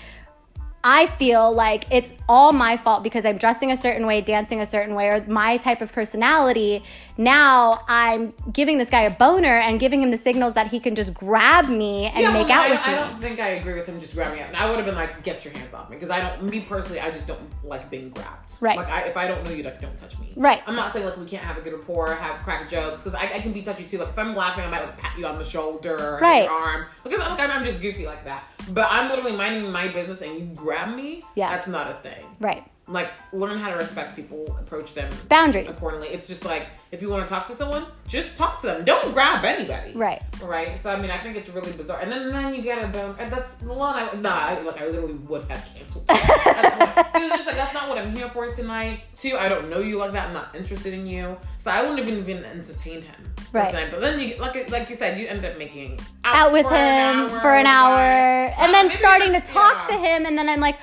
I 0.83 1.05
feel 1.05 1.53
like 1.53 1.85
it's 1.91 2.11
all 2.27 2.53
my 2.53 2.75
fault 2.75 3.03
because 3.03 3.23
I'm 3.25 3.37
dressing 3.37 3.71
a 3.71 3.77
certain 3.77 4.07
way, 4.07 4.21
dancing 4.21 4.61
a 4.61 4.65
certain 4.65 4.95
way, 4.95 5.07
or 5.07 5.23
my 5.27 5.57
type 5.57 5.81
of 5.81 5.91
personality. 5.91 6.83
Now 7.21 7.83
I'm 7.87 8.33
giving 8.51 8.79
this 8.79 8.89
guy 8.89 9.01
a 9.03 9.11
boner 9.11 9.57
and 9.57 9.79
giving 9.79 10.01
him 10.01 10.09
the 10.09 10.17
signals 10.17 10.55
that 10.55 10.67
he 10.67 10.79
can 10.79 10.95
just 10.95 11.13
grab 11.13 11.69
me 11.69 12.05
and 12.07 12.19
Yeah, 12.19 12.33
make 12.33 12.47
well, 12.47 12.59
out 12.59 12.65
I, 12.65 12.69
with 12.71 12.79
I 12.79 12.91
me. 12.91 12.97
I 12.97 13.09
don't 13.09 13.21
think 13.21 13.39
I 13.39 13.47
agree 13.49 13.75
with 13.75 13.85
him 13.85 13.99
just 14.01 14.15
grabbing. 14.15 14.39
And 14.39 14.57
I 14.57 14.67
would 14.67 14.77
have 14.77 14.85
been 14.85 14.95
like, 14.95 15.23
get 15.23 15.45
your 15.45 15.53
hands 15.53 15.73
off 15.73 15.89
me. 15.89 15.97
Because 15.97 16.09
I 16.09 16.19
don't, 16.19 16.43
me 16.49 16.61
personally, 16.61 16.99
I 16.99 17.11
just 17.11 17.27
don't 17.27 17.39
like 17.63 17.91
being 17.91 18.09
grabbed. 18.09 18.53
Right. 18.59 18.75
Like, 18.75 18.89
I, 18.89 19.01
if 19.01 19.15
I 19.17 19.27
don't 19.27 19.43
know 19.43 19.51
you, 19.51 19.61
like, 19.61 19.79
don't 19.79 19.95
touch 19.95 20.17
me. 20.19 20.33
Right. 20.35 20.63
I'm 20.65 20.75
not 20.75 20.91
saying, 20.93 21.05
like, 21.05 21.17
we 21.17 21.25
can't 21.25 21.43
have 21.45 21.57
a 21.57 21.61
good 21.61 21.73
rapport, 21.73 22.15
have 22.15 22.41
crack 22.43 22.69
jokes. 22.69 23.03
Because 23.03 23.13
I, 23.13 23.33
I 23.35 23.39
can 23.39 23.53
be 23.53 23.61
touchy 23.61 23.83
too. 23.85 23.99
Like, 23.99 24.09
if 24.09 24.17
I'm 24.17 24.35
laughing, 24.35 24.63
I 24.63 24.67
might, 24.67 24.81
like, 24.81 24.97
pat 24.97 25.17
you 25.17 25.27
on 25.27 25.37
the 25.37 25.45
shoulder 25.45 25.95
or 25.95 26.19
Right. 26.19 26.45
your 26.45 26.51
arm. 26.51 26.85
Because 27.03 27.19
I'm, 27.19 27.31
like, 27.31 27.39
I'm, 27.39 27.51
I'm 27.51 27.63
just 27.63 27.81
goofy 27.81 28.05
like 28.05 28.25
that. 28.25 28.45
But 28.71 28.87
I'm 28.89 29.09
literally 29.09 29.33
minding 29.35 29.71
my 29.71 29.87
business 29.87 30.21
and 30.21 30.39
you 30.39 30.45
grab 30.55 30.95
me. 30.95 31.21
Yeah. 31.35 31.49
That's 31.51 31.67
not 31.67 31.91
a 31.91 31.95
thing. 31.95 32.25
Right. 32.39 32.63
Like, 32.87 33.11
learn 33.31 33.57
how 33.57 33.69
to 33.69 33.75
respect 33.75 34.15
people, 34.17 34.57
approach 34.59 34.93
them 34.95 35.13
Boundaries. 35.29 35.69
accordingly. 35.69 36.09
It's 36.09 36.27
just 36.27 36.43
like, 36.43 36.67
if 36.91 37.01
you 37.01 37.09
want 37.09 37.25
to 37.25 37.29
talk 37.33 37.45
to 37.47 37.55
someone, 37.55 37.85
just 38.07 38.35
talk 38.35 38.59
to 38.61 38.67
them. 38.67 38.83
Don't 38.83 39.13
grab 39.13 39.45
anybody. 39.45 39.93
Right. 39.93 40.21
Right. 40.43 40.77
So 40.77 40.91
I 40.91 40.99
mean, 40.99 41.09
I 41.11 41.19
think 41.23 41.37
it's 41.37 41.47
really 41.49 41.71
bizarre. 41.73 42.01
And 42.01 42.11
then 42.11 42.29
then 42.29 42.53
you 42.53 42.61
get 42.61 42.83
a 42.83 42.87
bone. 42.87 43.15
And 43.17 43.31
that's 43.31 43.53
the 43.55 43.71
one 43.71 43.95
I 43.95 44.11
nah. 44.19 44.29
I, 44.47 44.59
like 44.61 44.81
I 44.81 44.87
literally 44.87 45.13
would 45.13 45.43
have 45.49 45.65
canceled. 45.73 46.05
It 47.13 47.25
was 47.29 47.33
just 47.33 47.47
like 47.47 47.55
that's 47.55 47.73
not 47.73 47.87
what 47.87 47.97
I'm 47.99 48.15
here 48.15 48.27
for 48.29 48.51
tonight. 48.51 49.01
Two, 49.15 49.37
I 49.37 49.47
don't 49.47 49.69
know 49.69 49.79
you 49.79 49.97
like 49.97 50.11
that. 50.13 50.27
I'm 50.27 50.33
not 50.33 50.55
interested 50.55 50.93
in 50.93 51.05
you. 51.05 51.37
So 51.59 51.69
I 51.71 51.81
wouldn't 51.83 51.99
have 51.99 52.09
even 52.27 52.43
entertained 52.43 53.03
him. 53.03 53.15
Right. 53.53 53.65
personally. 53.65 53.91
But 53.91 54.01
then 54.01 54.19
you 54.19 54.37
like 54.37 54.69
like 54.71 54.89
you 54.89 54.95
said, 54.95 55.17
you 55.19 55.27
end 55.27 55.45
up 55.45 55.57
making 55.57 55.99
out, 56.25 56.35
out 56.47 56.51
with 56.51 56.65
for 56.65 56.73
him 56.73 56.79
an 56.79 57.29
hour, 57.29 57.39
for 57.39 57.55
an 57.55 57.67
hour 57.67 57.97
and 57.99 58.69
Uh, 58.69 58.71
then 58.71 58.91
starting 58.97 59.33
to 59.33 59.41
talk 59.41 59.87
yeah. 59.89 59.95
to 59.97 60.01
him 60.03 60.25
and 60.25 60.37
then 60.37 60.49
I'm 60.49 60.59
like 60.59 60.77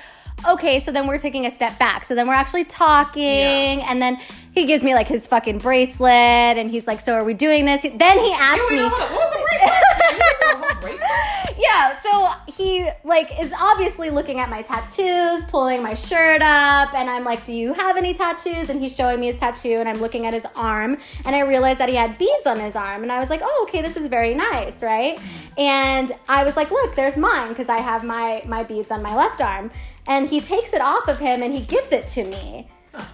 okay 0.47 0.79
so 0.79 0.91
then 0.91 1.07
we're 1.07 1.17
taking 1.19 1.45
a 1.45 1.51
step 1.51 1.77
back 1.79 2.03
so 2.03 2.15
then 2.15 2.27
we're 2.27 2.33
actually 2.33 2.63
talking 2.65 3.23
Yeah. 3.23 3.85
and 3.89 4.01
then 4.01 4.19
he 4.51 4.65
gives 4.65 4.83
me 4.83 4.93
like 4.95 5.07
his 5.07 5.27
fucking 5.27 5.59
bracelet 5.59 6.09
and 6.57 6.69
he's 6.71 6.87
like 6.87 6.99
so 7.01 7.13
are 7.13 7.23
we 7.23 7.33
doing 7.33 7.65
this 7.65 7.81
then 7.81 8.19
he 8.19 8.31
asks 8.33 8.61
Yeah, 8.71 8.75
me 8.75 8.77
no. 8.77 8.89
What 8.89 9.11
was 9.11 9.29
the 9.31 9.41
bracelet? 9.43 9.79
You 10.11 10.19
had 10.19 10.55
a 10.55 10.57
whole 10.57 10.81
bracelet? 10.81 11.55
yeah 11.59 12.01
so 12.01 12.53
he 12.53 12.89
like 13.03 13.37
is 13.39 13.51
obviously 13.59 14.09
looking 14.09 14.39
at 14.39 14.49
my 14.49 14.61
tattoos 14.61 15.43
pulling 15.49 15.83
my 15.83 15.93
shirt 15.93 16.41
up 16.41 16.93
and 16.93 17.09
i'm 17.09 17.23
like 17.25 17.43
do 17.45 17.51
you 17.53 17.73
have 17.73 17.97
any 17.97 18.13
tattoos 18.13 18.69
and 18.69 18.81
he's 18.81 18.95
showing 18.95 19.19
me 19.19 19.27
his 19.27 19.39
tattoo 19.39 19.75
and 19.77 19.89
i'm 19.89 19.99
looking 19.99 20.25
at 20.25 20.33
his 20.33 20.45
arm 20.55 20.97
and 21.25 21.35
i 21.35 21.41
realized 21.41 21.79
that 21.79 21.89
he 21.89 21.95
had 21.95 22.17
beads 22.17 22.45
on 22.45 22.57
his 22.59 22.75
arm 22.77 23.03
and 23.03 23.11
i 23.11 23.19
was 23.19 23.29
like 23.29 23.41
oh 23.43 23.65
okay 23.67 23.81
this 23.81 23.97
is 23.97 24.07
very 24.09 24.33
nice 24.33 24.81
right 24.81 25.19
and 25.57 26.13
i 26.29 26.43
was 26.45 26.55
like 26.55 26.71
look 26.71 26.95
there's 26.95 27.17
mine 27.17 27.49
because 27.49 27.67
i 27.67 27.77
have 27.77 28.03
my 28.05 28.41
my 28.45 28.63
beads 28.63 28.89
on 28.89 29.01
my 29.03 29.13
left 29.13 29.41
arm 29.41 29.69
and 30.09 30.27
he 30.27 30.41
takes 30.41 30.73
it 30.73 30.81
off 30.81 31.07
of 31.07 31.17
him 31.19 31.41
and 31.41 31.53
he 31.53 31.61
gives 31.61 31.91
it 31.93 32.05
to 32.07 32.23
me 32.25 32.67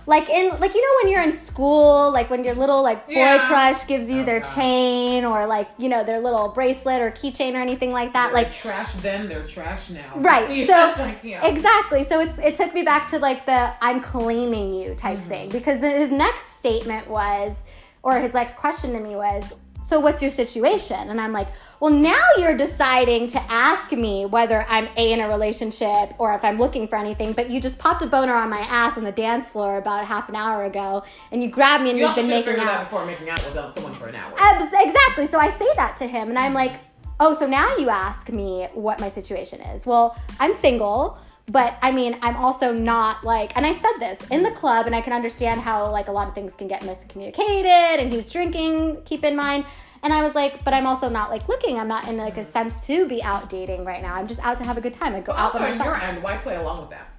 like 0.07 0.29
in 0.29 0.49
like 0.59 0.73
you 0.73 0.81
know 0.81 0.93
when 1.03 1.11
you're 1.11 1.21
in 1.23 1.33
school 1.33 2.09
like 2.11 2.29
when 2.29 2.43
your 2.45 2.55
little 2.55 2.81
like 2.81 3.05
boy 3.07 3.13
Yeah. 3.13 3.47
crush 3.47 3.85
gives 3.85 4.09
you 4.09 4.21
Oh, 4.21 4.25
their 4.25 4.39
gosh. 4.39 4.55
chain 4.55 5.25
or 5.25 5.45
like 5.45 5.67
you 5.77 5.89
know 5.89 6.03
their 6.03 6.19
little 6.21 6.47
bracelet 6.49 7.01
or 7.01 7.11
keychain 7.11 7.53
or 7.53 7.57
anything 7.61 7.91
like 7.91 8.13
that 8.13 8.27
They're 8.31 8.43
like 8.43 8.51
trash 8.51 8.93
them, 8.93 9.27
they're 9.27 9.45
trash 9.45 9.89
now. 9.91 10.11
Right. 10.15 10.49
Yeah, 10.49 10.95
so 10.95 11.03
like, 11.03 11.23
yeah. 11.23 11.45
exactly. 11.45 12.03
So 12.05 12.21
it's 12.21 12.37
it 12.39 12.55
took 12.55 12.73
me 12.73 12.83
back 12.83 13.07
to 13.09 13.19
like 13.19 13.45
the 13.45 13.73
I'm 13.81 13.99
claiming 14.01 14.73
you 14.73 14.95
type 14.95 15.19
Mm-hmm. 15.19 15.29
thing 15.29 15.49
because 15.49 15.81
his 15.81 16.09
next 16.11 16.55
statement 16.55 17.07
was 17.09 17.55
or 18.01 18.19
his 18.19 18.33
next 18.33 18.55
question 18.55 18.93
to 18.93 18.99
me 19.01 19.15
was 19.17 19.53
so 19.87 19.99
what's 19.99 20.21
your 20.21 20.31
situation? 20.31 21.09
And 21.09 21.21
I'm 21.21 21.31
like, 21.31 21.47
well, 21.79 21.91
now 21.91 22.23
you're 22.39 22.57
deciding 22.57 23.27
to 23.27 23.39
ask 23.51 23.91
me 23.91 24.25
whether 24.25 24.65
I'm 24.67 24.87
a 24.97 25.11
in 25.11 25.19
a 25.19 25.27
relationship 25.27 26.13
or 26.17 26.33
if 26.33 26.43
I'm 26.43 26.57
looking 26.57 26.87
for 26.87 26.95
anything, 26.97 27.33
but 27.33 27.49
you 27.51 27.61
just 27.61 27.77
popped 27.77 28.01
a 28.01 28.07
boner 28.07 28.33
on 28.33 28.49
my 28.49 28.59
ass 28.59 28.97
on 28.97 29.03
the 29.03 29.11
dance 29.11 29.49
floor 29.51 29.77
about 29.77 30.05
half 30.07 30.27
an 30.27 30.35
hour 30.35 30.63
ago, 30.63 31.03
and 31.31 31.43
you 31.43 31.49
grabbed 31.49 31.83
me 31.83 31.91
and 31.91 31.99
You 31.99 32.07
also 32.07 32.21
been 32.21 32.31
have 32.31 32.45
making 32.45 32.59
out. 32.61 32.83
before 32.85 33.05
making 33.05 33.29
out 33.29 33.43
with 33.45 33.73
someone 33.73 33.93
for 33.93 34.07
an 34.07 34.15
hour. 34.15 34.33
Exactly. 34.33 35.27
So 35.27 35.37
I 35.39 35.51
say 35.51 35.67
that 35.75 35.95
to 35.97 36.07
him, 36.07 36.29
and 36.29 36.39
I'm 36.39 36.53
like, 36.53 36.79
oh, 37.19 37.37
so 37.37 37.45
now 37.45 37.77
you 37.77 37.89
ask 37.89 38.29
me 38.29 38.67
what 38.73 38.99
my 38.99 39.09
situation 39.09 39.61
is. 39.61 39.85
Well, 39.85 40.17
I'm 40.39 40.53
single, 40.55 41.17
but 41.47 41.77
I 41.81 41.91
mean, 41.91 42.17
I'm 42.21 42.35
also 42.37 42.73
not 42.73 43.23
like, 43.23 43.55
and 43.55 43.65
I 43.65 43.73
said 43.73 43.97
this 43.99 44.19
in 44.29 44.41
the 44.41 44.51
club, 44.51 44.87
and 44.87 44.95
I 44.95 45.01
can 45.01 45.13
understand 45.13 45.61
how 45.61 45.85
like 45.85 46.07
a 46.07 46.11
lot 46.11 46.27
of 46.27 46.33
things 46.33 46.55
can 46.55 46.67
get 46.67 46.81
miscommunicated, 46.81 47.99
and 47.99 48.11
he's 48.11 48.31
drinking, 48.31 49.01
keep 49.05 49.23
in 49.23 49.35
mind. 49.35 49.65
And 50.01 50.13
I 50.13 50.23
was 50.23 50.35
like, 50.35 50.63
but 50.63 50.73
I'm 50.73 50.87
also 50.87 51.09
not 51.09 51.29
like 51.29 51.47
looking. 51.47 51.79
I'm 51.79 51.87
not 51.87 52.07
in 52.07 52.17
like 52.17 52.37
a 52.37 52.43
mm. 52.43 52.51
sense 52.51 52.85
to 52.87 53.07
be 53.07 53.23
out 53.23 53.49
dating 53.49 53.85
right 53.85 54.01
now. 54.01 54.15
I'm 54.15 54.27
just 54.27 54.39
out 54.41 54.57
to 54.57 54.63
have 54.63 54.77
a 54.77 54.81
good 54.81 54.93
time. 54.93 55.15
I 55.15 55.19
go 55.19 55.33
out 55.33 55.53
Also, 55.53 55.59
on 55.59 55.77
your 55.77 55.95
end, 55.95 56.21
why 56.21 56.37
play 56.37 56.55
along 56.55 56.81
with 56.81 56.89
that? 56.91 57.11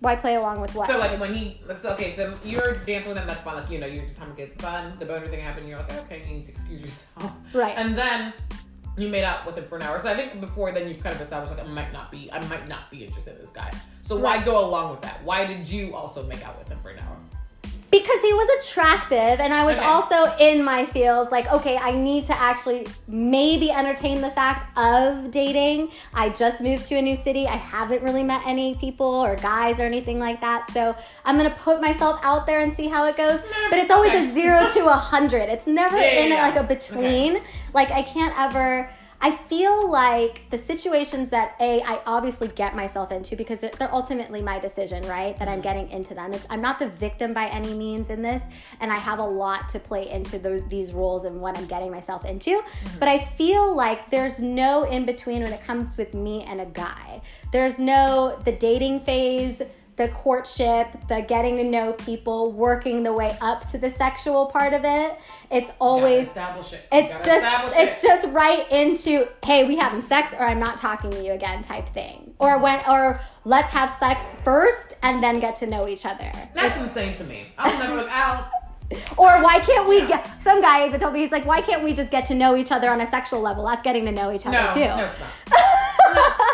Why 0.00 0.14
play 0.14 0.36
along 0.36 0.60
with 0.60 0.74
what? 0.76 0.86
So 0.88 0.98
like 0.98 1.18
when 1.18 1.34
he 1.34 1.60
like 1.66 1.78
so 1.78 1.90
okay, 1.90 2.12
so 2.12 2.38
you're 2.44 2.74
dancing 2.74 3.08
with 3.08 3.18
him, 3.18 3.26
that's 3.26 3.42
fine. 3.42 3.56
Like 3.56 3.70
you 3.70 3.78
know, 3.78 3.86
you're 3.86 4.04
just 4.04 4.16
having 4.16 4.34
a 4.34 4.36
good 4.36 4.60
fun. 4.62 4.94
The 5.00 5.04
boner 5.04 5.26
thing 5.26 5.40
happened. 5.40 5.68
You're 5.68 5.78
like, 5.78 5.92
okay, 5.92 6.22
you 6.26 6.34
need 6.34 6.44
to 6.44 6.52
excuse 6.52 6.80
yourself. 6.82 7.32
Right. 7.52 7.74
And 7.76 7.98
then 7.98 8.32
you 8.98 9.08
made 9.08 9.24
out 9.24 9.46
with 9.46 9.56
him 9.56 9.64
for 9.66 9.76
an 9.76 9.82
hour. 9.82 9.98
So 9.98 10.10
I 10.10 10.16
think 10.16 10.40
before 10.40 10.72
then 10.72 10.88
you've 10.88 11.02
kind 11.02 11.14
of 11.14 11.20
established 11.20 11.56
like 11.56 11.64
I 11.64 11.68
might 11.68 11.92
not 11.92 12.10
be, 12.10 12.30
I 12.32 12.44
might 12.48 12.68
not 12.68 12.90
be 12.90 13.04
interested 13.04 13.34
in 13.34 13.40
this 13.40 13.50
guy. 13.50 13.70
So 14.02 14.16
why 14.16 14.42
go 14.42 14.64
along 14.64 14.90
with 14.90 15.02
that? 15.02 15.22
Why 15.24 15.46
did 15.46 15.70
you 15.70 15.94
also 15.94 16.24
make 16.24 16.46
out 16.46 16.58
with 16.58 16.68
him 16.68 16.78
for 16.82 16.90
an 16.90 16.98
hour? 16.98 17.16
Because 17.90 18.20
he 18.20 18.32
was 18.34 18.48
attractive 18.66 19.40
and 19.40 19.52
I 19.54 19.64
was 19.64 19.76
Okay. 19.76 19.84
also 19.84 20.36
in 20.38 20.62
my 20.62 20.84
feels 20.86 21.30
like 21.30 21.50
okay 21.50 21.76
I 21.78 21.92
need 21.92 22.26
to 22.26 22.38
actually 22.38 22.86
maybe 23.06 23.70
entertain 23.70 24.20
the 24.20 24.30
fact 24.30 24.76
of 24.76 25.30
dating. 25.30 25.90
I 26.12 26.28
just 26.28 26.60
moved 26.60 26.84
to 26.86 26.96
a 26.96 27.02
new 27.02 27.16
city. 27.16 27.46
I 27.46 27.56
haven't 27.56 28.02
really 28.02 28.22
met 28.22 28.42
any 28.46 28.74
people 28.74 29.06
or 29.06 29.36
guys 29.36 29.80
or 29.80 29.84
anything 29.84 30.18
like 30.18 30.40
that. 30.42 30.70
So 30.72 30.94
I'm 31.24 31.36
gonna 31.36 31.50
put 31.50 31.80
myself 31.80 32.20
out 32.22 32.46
there 32.46 32.60
and 32.60 32.76
see 32.76 32.88
how 32.88 33.06
it 33.06 33.16
goes. 33.16 33.40
But 33.70 33.78
it's 33.78 33.90
always 33.90 34.12
a 34.12 34.34
zero 34.34 34.68
to 34.74 34.88
a 34.88 34.92
hundred. 34.94 35.48
It's 35.48 35.66
never 35.66 35.96
Yeah, 35.96 36.20
in 36.24 36.28
yeah. 36.32 36.42
like 36.42 36.56
a 36.56 36.62
between. 36.64 37.40
Like 37.72 37.90
I 37.90 38.02
can't 38.02 38.34
ever 38.38 38.90
I 39.20 39.32
feel 39.36 39.90
like 39.90 40.48
the 40.50 40.58
situations 40.58 41.30
that 41.30 41.56
a 41.60 41.82
I 41.82 42.00
obviously 42.06 42.48
get 42.48 42.76
myself 42.76 43.10
into 43.10 43.34
because 43.34 43.58
they're, 43.58 43.92
ultimately 43.92 44.42
my 44.42 44.58
decision, 44.58 45.02
right? 45.08 45.36
That 45.38 45.48
I'm 45.48 45.54
mm-hmm. 45.54 45.62
getting 45.62 45.90
into 45.90 46.14
them. 46.14 46.32
It's, 46.32 46.46
I'm 46.50 46.60
not 46.60 46.78
the 46.78 46.88
victim 46.88 47.32
by 47.32 47.46
any 47.46 47.74
means 47.74 48.10
in 48.10 48.22
this, 48.22 48.42
and 48.80 48.92
I 48.92 48.96
have 48.96 49.18
a 49.18 49.26
lot 49.26 49.68
to 49.70 49.80
play 49.80 50.08
into 50.10 50.38
those 50.38 50.64
these 50.68 50.92
roles 50.92 51.24
and 51.24 51.40
what 51.40 51.58
I'm 51.58 51.66
getting 51.66 51.90
myself 51.90 52.24
into. 52.24 52.50
Mm-hmm. 52.50 52.98
But 52.98 53.08
I 53.08 53.24
feel 53.36 53.74
like 53.74 54.10
there's 54.10 54.38
no 54.38 54.84
in 54.84 55.04
between 55.04 55.42
when 55.42 55.52
it 55.52 55.62
comes 55.62 55.96
with 55.96 56.14
me 56.14 56.44
and 56.44 56.60
a 56.60 56.66
guy. 56.66 57.22
There's 57.52 57.78
no 57.78 58.38
the 58.44 58.52
dating 58.52 59.00
phase. 59.00 59.60
The 59.98 60.08
courtship, 60.08 60.86
the 61.08 61.22
getting 61.26 61.56
to 61.56 61.64
know 61.64 61.92
people, 61.92 62.52
working 62.52 63.02
the 63.02 63.12
way 63.12 63.36
up 63.40 63.70
to 63.72 63.78
the 63.78 63.90
sexual 63.90 64.46
part 64.46 64.72
of 64.72 64.82
it. 64.84 65.18
It's 65.50 65.70
always 65.80 66.28
it. 66.28 66.36
You 66.36 67.02
just 67.02 67.76
it's 67.76 68.04
it. 68.04 68.06
just 68.06 68.28
right 68.28 68.70
into 68.70 69.28
hey 69.44 69.64
we 69.64 69.76
having 69.76 70.02
sex 70.02 70.32
or 70.32 70.44
i'm 70.44 70.60
not 70.60 70.78
talking 70.78 71.10
to 71.10 71.24
you 71.24 71.32
again 71.32 71.62
type 71.62 71.88
thing 71.88 72.34
or 72.38 72.58
when 72.58 72.80
or 72.88 73.20
let's 73.44 73.70
have 73.72 73.96
sex 73.98 74.22
first 74.44 74.94
and 75.02 75.22
then 75.22 75.40
get 75.40 75.56
to 75.56 75.66
know 75.66 75.88
each 75.88 76.04
other 76.06 76.30
That's 76.54 76.78
insane 76.80 77.16
to 77.16 77.24
me. 77.24 77.46
I 77.56 77.70
was 77.70 77.78
never 77.78 78.08
I 78.10 78.50
or 79.18 79.42
why 79.42 79.60
can't 79.60 79.86
we 79.88 80.06
get 80.06 80.26
some 80.42 80.62
guy 80.62 80.86
even 80.86 80.98
told 80.98 81.12
me 81.12 81.20
he's 81.20 81.30
like 81.30 81.44
why 81.44 81.60
can't 81.60 81.82
we 81.82 81.92
just 81.92 82.10
get 82.10 82.24
to 82.26 82.34
know 82.34 82.56
each 82.56 82.72
other 82.72 82.88
on 82.88 83.00
a 83.00 83.06
sexual 83.06 83.40
level 83.40 83.66
that's 83.66 83.82
getting 83.82 84.04
to 84.06 84.12
know 84.12 84.32
each 84.32 84.46
other 84.46 84.56
No, 84.56 84.70
too 84.70 84.80
no, 84.80 85.04
it's. 85.04 85.18
No, 85.18 85.57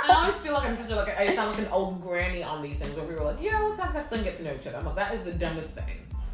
and 0.05 0.13
I 0.13 0.21
always 0.23 0.35
feel 0.37 0.53
like 0.55 0.65
I'm 0.65 0.77
such 0.77 0.91
a 0.91 0.97
like 0.97 1.19
I 1.19 1.35
sound 1.35 1.51
like 1.57 1.67
an 1.67 1.73
old 1.73 2.03
granny 2.03 2.43
on 2.43 2.63
these 2.63 2.79
things 2.79 2.95
where 2.97 3.05
people 3.07 3.23
are 3.23 3.33
like, 3.33 3.43
yeah, 3.43 3.59
let's 3.61 3.81
have 3.81 3.93
sex 3.93 4.09
and 4.13 4.25
get 4.25 4.37
to 4.37 4.43
know 4.45 4.55
each 4.55 4.67
other. 4.67 4.79
I'm 4.79 4.85
like, 4.87 4.97
that 4.97 5.15
is 5.15 5.23
the 5.23 5.33
dumbest 5.33 5.71
thing 5.71 5.85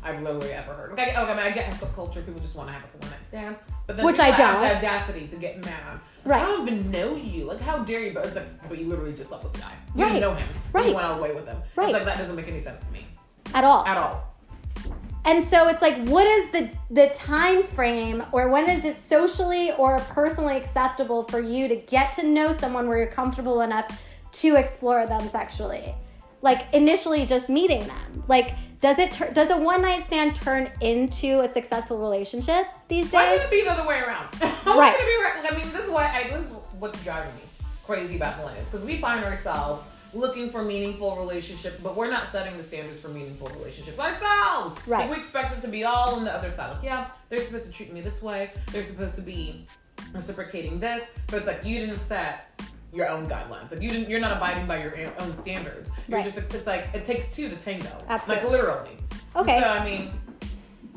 I've 0.03 0.23
literally 0.23 0.53
ever 0.53 0.73
heard. 0.73 0.91
Like, 0.97 1.09
I, 1.15 1.23
okay, 1.23 1.33
I 1.33 1.37
mean, 1.37 1.47
I 1.47 1.51
get 1.51 1.73
hookup 1.73 1.95
culture, 1.95 2.23
people 2.23 2.41
just 2.41 2.57
want 2.57 2.69
to 2.69 2.73
have 2.73 2.83
a 2.85 2.99
one 2.99 3.11
night 3.11 3.27
stands, 3.29 3.59
but 3.87 3.97
then 3.97 4.07
Which 4.07 4.19
I 4.19 4.27
have 4.27 4.37
don't. 4.39 4.63
Have 4.65 4.81
the 4.81 4.87
audacity 4.89 5.27
to 5.29 5.37
get 5.37 5.63
mad. 5.65 6.01
Right. 6.25 6.43
I 6.43 6.47
don't 6.47 6.67
even 6.69 6.91
know 6.91 7.17
you. 7.17 7.45
Like, 7.45 7.61
how 7.61 7.79
dare 7.79 8.03
you? 8.03 8.13
But 8.13 8.27
it's 8.27 8.37
like, 8.37 8.69
but 8.69 8.79
you 8.79 8.87
literally 8.87 9.13
just 9.13 9.29
slept 9.29 9.45
with 9.45 9.53
the 9.55 9.61
guy. 9.61 9.75
You 9.95 10.03
Right. 10.05 10.09
didn't 10.13 10.21
know 10.23 10.35
him. 10.35 10.49
Right. 10.73 10.89
You 10.89 10.95
went 10.95 11.07
all 11.07 11.17
the 11.17 11.23
way 11.23 11.35
with 11.35 11.47
him. 11.47 11.59
Right. 11.77 11.89
It's 11.89 11.93
like 11.95 12.05
that 12.05 12.19
doesn't 12.19 12.37
make 12.37 12.49
any 12.49 12.61
sense 12.61 12.87
to 12.87 12.93
me 12.93 13.07
at 13.55 13.65
all 13.65 13.85
at 13.87 13.97
all. 13.97 14.30
And 15.25 15.45
so 15.45 15.69
it's 15.69 15.83
like 15.83 15.97
what 16.09 16.27
is 16.27 16.51
the 16.51 16.71
the 16.91 17.09
time 17.09 17.63
frame 17.63 18.25
or 18.33 18.49
when 18.49 18.69
is 18.69 18.85
it 18.85 18.97
socially 19.07 19.73
or 19.73 19.99
personally 20.01 20.57
acceptable 20.57 21.23
for 21.25 21.41
you 21.41 21.69
to 21.69 21.77
get 21.77 22.13
to 22.13 22.23
know 22.23 22.57
someone 22.57 22.89
where 22.89 22.99
you're 22.99 23.07
comfortable 23.07 23.61
enough 23.61 24.03
to 24.33 24.57
explore 24.57 25.07
them 25.07 25.21
sexually 25.29 25.95
like 26.43 26.67
initially 26.73 27.27
just 27.27 27.49
meeting 27.49 27.87
them 27.87 28.25
like 28.29 28.55
does 28.81 28.99
it 28.99 29.13
tur- 29.13 29.31
does 29.33 29.51
a 29.51 29.57
one 29.57 29.83
night 29.83 30.03
stand 30.03 30.35
turn 30.35 30.71
into 30.81 31.41
a 31.41 31.53
successful 31.53 31.99
relationship 31.99 32.67
these 32.89 33.05
days? 33.07 33.13
Why 33.13 33.31
would 33.31 33.43
it 33.43 33.51
be 33.51 33.63
the 33.63 33.71
other 33.71 33.87
way 33.87 34.01
around? 34.01 34.29
Right. 34.67 34.97
be? 34.97 35.49
I 35.49 35.59
mean, 35.59 35.73
this 35.73 35.85
is 35.85 35.91
why 35.91 36.07
I, 36.07 36.31
this 36.31 36.47
is 36.47 36.53
what's 36.79 37.03
driving 37.05 37.35
me 37.35 37.43
crazy 37.85 38.17
about 38.17 38.37
millennials 38.39 38.71
because 38.71 38.85
we 38.85 38.99
find 38.99 39.25
ourselves 39.25 39.83
looking 40.15 40.51
for 40.51 40.63
meaningful 40.63 41.17
relationships, 41.17 41.79
but 41.83 41.97
we're 41.97 42.11
not 42.11 42.27
setting 42.29 42.57
the 42.57 42.63
standards 42.63 43.01
for 43.01 43.09
meaningful 43.09 43.49
relationships 43.49 43.99
ourselves. 43.99 44.77
Right. 44.87 45.01
Like 45.03 45.11
we 45.11 45.17
expect 45.17 45.57
it 45.57 45.61
to 45.63 45.69
be 45.69 45.85
all 45.85 46.15
on 46.17 46.25
the 46.25 46.33
other 46.33 46.51
side. 46.51 46.73
Like, 46.75 46.83
yeah, 46.83 47.09
they're 47.29 47.43
supposed 47.43 47.67
to 47.67 47.71
treat 47.73 47.93
me 47.93 48.01
this 48.01 48.23
way. 48.23 48.51
They're 48.73 48.83
supposed 48.85 49.15
to 49.17 49.23
be 49.23 49.67
reciprocating 50.13 50.81
this, 50.81 51.03
but 51.29 51.37
it's 51.39 51.47
like 51.47 51.65
you 51.65 51.79
didn't 51.79 51.99
set 51.99 52.51
your 52.93 53.09
own 53.09 53.29
guidelines. 53.29 53.71
Like 53.71 53.83
you 53.83 53.91
didn't. 53.91 54.09
You're 54.11 54.21
not 54.21 54.37
abiding 54.37 54.67
by 54.67 54.83
your 54.83 54.95
own 55.21 55.33
standards. 55.33 55.91
You're 56.09 56.19
Right. 56.19 56.25
just. 56.35 56.53
It's 56.55 56.67
like 56.67 56.89
it 56.95 57.05
takes 57.05 57.33
two 57.35 57.49
to 57.49 57.57
tango. 57.57 57.89
Absolutely. 58.09 58.45
Like 58.45 58.53
literally. 58.53 58.97
Okay. 59.37 59.61
So 59.61 59.67
I 59.67 59.85
mean. 59.85 60.11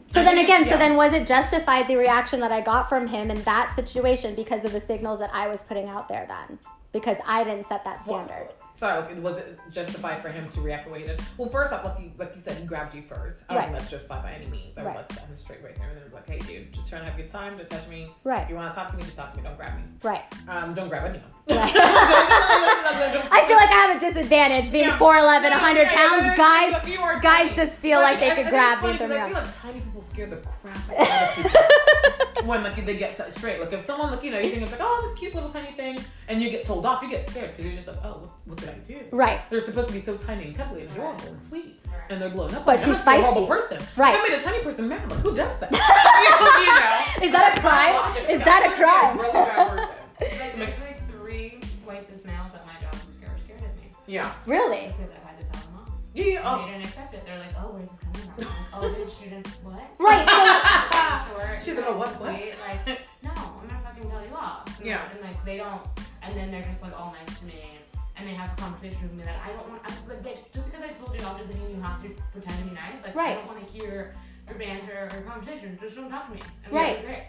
so 0.08 0.22
I 0.22 0.24
then 0.24 0.36
think- 0.38 0.50
again 0.50 0.63
so 0.65 0.77
then 0.77 0.96
was 0.96 1.13
it 1.13 1.27
justified 1.27 1.88
the 1.88 1.96
reaction 1.96 2.39
that 2.39 2.51
i 2.51 2.62
got 2.62 2.88
from 2.89 3.08
him 3.08 3.32
in 3.32 3.41
that 3.43 3.75
situation 3.75 4.36
because 4.36 4.63
of 4.63 4.72
the 4.72 4.79
signals 4.79 5.17
that 5.20 5.32
i 5.34 5.48
was 5.48 5.62
putting 5.63 5.88
out 5.88 6.08
there 6.08 6.25
then 6.27 6.60
because 6.91 7.17
i 7.27 7.43
didn't 7.43 7.65
set 7.67 7.84
that 7.84 8.05
standard 8.05 8.50
Sorry, 8.83 8.99
like, 9.01 9.23
was 9.23 9.37
it 9.37 9.57
justified 9.71 10.21
for 10.21 10.27
him 10.27 10.49
to 10.51 10.59
react 10.59 10.87
the 10.87 10.91
way 10.91 10.99
he 10.99 11.05
did? 11.07 11.21
Well, 11.37 11.47
first 11.47 11.71
off, 11.71 11.85
like 11.85 11.97
you, 12.01 12.11
like 12.17 12.33
you 12.35 12.41
said, 12.41 12.57
he 12.57 12.65
grabbed 12.65 12.93
you 12.93 13.01
first. 13.01 13.43
I 13.47 13.53
don't 13.53 13.61
Right. 13.61 13.65
think 13.69 13.77
that's 13.79 13.89
justified 13.91 14.23
by 14.23 14.31
any 14.33 14.47
means. 14.47 14.77
I 14.77 14.81
would 14.81 14.87
Right. 14.89 14.97
like 14.97 15.13
set 15.13 15.23
him 15.25 15.37
straight 15.37 15.63
right 15.63 15.73
there 15.77 15.87
and 15.87 15.95
then 15.95 16.03
was 16.03 16.11
like, 16.13 16.27
hey, 16.27 16.39
dude, 16.39 16.73
just 16.73 16.89
trying 16.89 17.03
to 17.03 17.09
have 17.09 17.17
a 17.17 17.21
good 17.21 17.29
time. 17.31 17.55
Don't 17.55 17.69
touch 17.69 17.87
me. 17.87 18.11
Right. 18.25 18.41
If 18.43 18.49
you 18.49 18.55
want 18.55 18.71
to 18.73 18.75
talk 18.77 18.91
to 18.91 18.97
me, 18.97 19.03
just 19.03 19.15
talk 19.15 19.31
to 19.31 19.37
me. 19.37 19.43
Don't 19.47 19.55
grab 19.55 19.77
me. 19.77 19.83
right 20.03 20.23
Um, 20.49 20.73
don't 20.73 20.89
grab 20.89 21.05
anyone. 21.05 21.23
I 21.47 23.45
feel 23.47 23.55
like 23.55 23.69
I 23.69 23.73
have 23.87 23.95
a 23.95 23.99
disadvantage 24.01 24.69
being 24.69 24.89
Yeah. 24.89 24.97
4'11, 24.97 25.43
No, 25.51 25.55
100 25.55 25.81
yeah, 25.83 25.95
pounds. 25.95 26.35
Guys, 26.37 26.71
yeah, 26.71 26.85
you 26.93 26.99
are 26.99 27.19
guys 27.21 27.55
just 27.55 27.79
feel 27.79 27.99
But 27.99 28.03
like 28.03 28.19
they 28.19 28.31
could 28.35 28.49
grab 28.49 28.83
me 28.83 28.91
it's 28.91 29.01
and 29.01 29.09
funny 29.13 29.19
throw 29.21 29.27
me 29.29 29.33
'cause 29.33 29.47
I 29.47 29.51
feel 29.51 29.53
like 29.53 29.61
tiny 29.61 29.79
people 29.79 30.01
scare 30.01 30.27
the 30.27 30.37
crap 30.37 30.75
out 30.89 30.99
of 30.99 31.35
people. 31.35 32.32
When 32.45 32.63
like 32.63 32.85
they 32.85 32.97
get 32.97 33.15
set 33.17 33.31
straight, 33.31 33.59
like 33.59 33.71
if 33.73 33.85
someone 33.85 34.12
like 34.12 34.23
you 34.23 34.31
know 34.31 34.39
you 34.39 34.50
think 34.50 34.62
it's 34.63 34.71
like 34.71 34.81
oh 34.83 35.01
this 35.07 35.17
cute 35.19 35.33
little 35.35 35.50
tiny 35.50 35.71
thing, 35.71 35.97
and 36.27 36.41
you 36.41 36.50
get 36.50 36.65
told 36.65 36.85
off, 36.85 37.01
you 37.01 37.09
get 37.09 37.27
scared 37.27 37.51
because 37.51 37.65
you're 37.65 37.75
just 37.75 37.88
like 37.88 37.97
oh 38.03 38.19
what, 38.21 38.31
what 38.45 38.57
did 38.57 38.69
I 38.69 38.73
do? 38.88 39.00
Right. 39.12 39.41
They're 39.50 39.59
supposed 39.62 39.88
to 39.89 39.93
be 39.93 40.00
so 40.00 40.15
tiny 40.17 40.45
and 40.45 40.55
cuddly 40.55 40.81
and 40.81 40.91
adorable 40.91 41.27
and 41.27 41.41
sweet, 41.43 41.79
and 42.09 42.21
they're 42.21 42.29
blowing 42.29 42.53
up. 42.55 42.65
But 42.65 42.73
on 42.73 42.77
she's 42.77 42.88
you. 42.88 42.93
That 42.93 43.05
must 43.05 43.05
be 43.05 43.12
a 43.12 43.21
horrible 43.21 43.45
feisty. 43.45 43.47
person. 43.47 43.77
Right. 43.97 44.13
That 44.13 44.29
made 44.29 44.39
a 44.39 44.41
tiny 44.41 44.63
person 44.63 44.88
mad. 44.89 45.09
Like 45.12 45.19
who 45.21 45.35
does 45.35 45.59
that? 45.59 45.71
you 47.21 47.27
know? 47.27 47.27
Is 47.27 47.31
that 47.31 47.57
a 47.57 47.62
crime? 47.62 48.29
Is 48.29 48.43
that 48.43 48.63
a 48.63 48.69
must 48.69 48.77
be 48.77 48.83
crime? 48.83 49.17
really 49.17 49.33
bad 49.33 49.67
person. 49.69 50.59
Like, 50.59 50.75
To 50.75 50.81
like 50.83 51.09
three 51.12 51.59
white 51.85 52.07
cis 52.07 52.23
males 52.25 52.51
at 52.53 52.65
my 52.65 52.73
job 52.81 52.93
who 52.95 53.12
scared, 53.17 53.39
scared 53.43 53.59
of 53.59 53.75
me 53.75 53.89
Yeah. 54.07 54.31
Really? 54.45 54.93
Yeah. 56.13 56.25
yeah. 56.25 56.41
Oh. 56.46 56.65
They 56.65 56.72
didn't 56.72 56.86
expect 56.86 57.13
it. 57.13 57.25
They're 57.25 57.39
like, 57.39 57.53
"Oh, 57.58 57.72
where's 57.74 57.89
this 57.89 58.00
coming 58.00 58.22
from?" 58.22 58.46
Like, 58.46 58.53
"Oh, 58.74 58.96
bitch, 58.96 59.24
you 59.24 59.29
didn't 59.29 59.48
what?" 59.63 59.89
Right. 60.00 60.25
So, 60.29 61.34
Short, 61.41 61.63
She's 61.63 61.75
like, 61.77 61.86
"Oh, 61.89 61.98
what, 61.98 62.10
what?" 62.22 62.36
sweet, 62.36 62.53
Like, 62.62 63.00
no, 63.24 63.32
I'm 63.34 63.67
gonna 63.67 63.82
fucking 63.84 64.10
tell 64.10 64.24
you 64.25 64.36
off. 64.36 64.67
And, 64.79 64.86
Yeah. 64.88 65.10
And 65.12 65.22
like 65.22 65.43
they 65.46 65.58
don't, 65.58 65.82
and 66.22 66.36
then 66.38 66.51
they're 66.51 66.63
just 66.63 66.82
like 66.82 66.93
all 67.00 67.15
nice 67.17 67.39
to 67.39 67.46
me, 67.46 67.62
and 68.17 68.27
they 68.27 68.34
have 68.34 68.53
a 68.58 68.62
conversation 68.62 69.01
with 69.01 69.13
me 69.13 69.24
that 69.24 69.41
I 69.43 69.53
don't 69.53 69.67
want. 69.70 69.82
I'm 69.84 69.91
just 69.91 70.08
like, 70.10 70.22
bitch, 70.22 70.39
just 70.53 70.70
because 70.72 70.84
I 70.86 70.93
told 70.93 71.17
you 71.20 71.25
off 71.25 71.39
doesn't 71.39 71.58
mean 71.58 71.75
you 71.75 71.82
have 71.82 72.01
to 72.03 72.10
pretend 72.32 72.58
to 72.60 72.63
be 72.65 72.75
nice. 72.75 73.01
Like, 73.03 73.15
Right. 73.15 73.32
I 73.32 73.41
don't 73.41 73.48
want 73.48 73.65
to 73.65 73.70
hear 73.72 74.13
your 74.48 74.58
banter 74.58 75.10
or 75.10 75.17
your 75.17 75.25
conversation. 75.27 75.77
Just 75.82 75.96
don't 75.96 76.10
talk 76.10 76.27
to 76.27 76.34
me. 76.34 76.41
And 76.65 76.74
Right. 76.74 77.01
Be 77.01 77.08
great. 77.08 77.24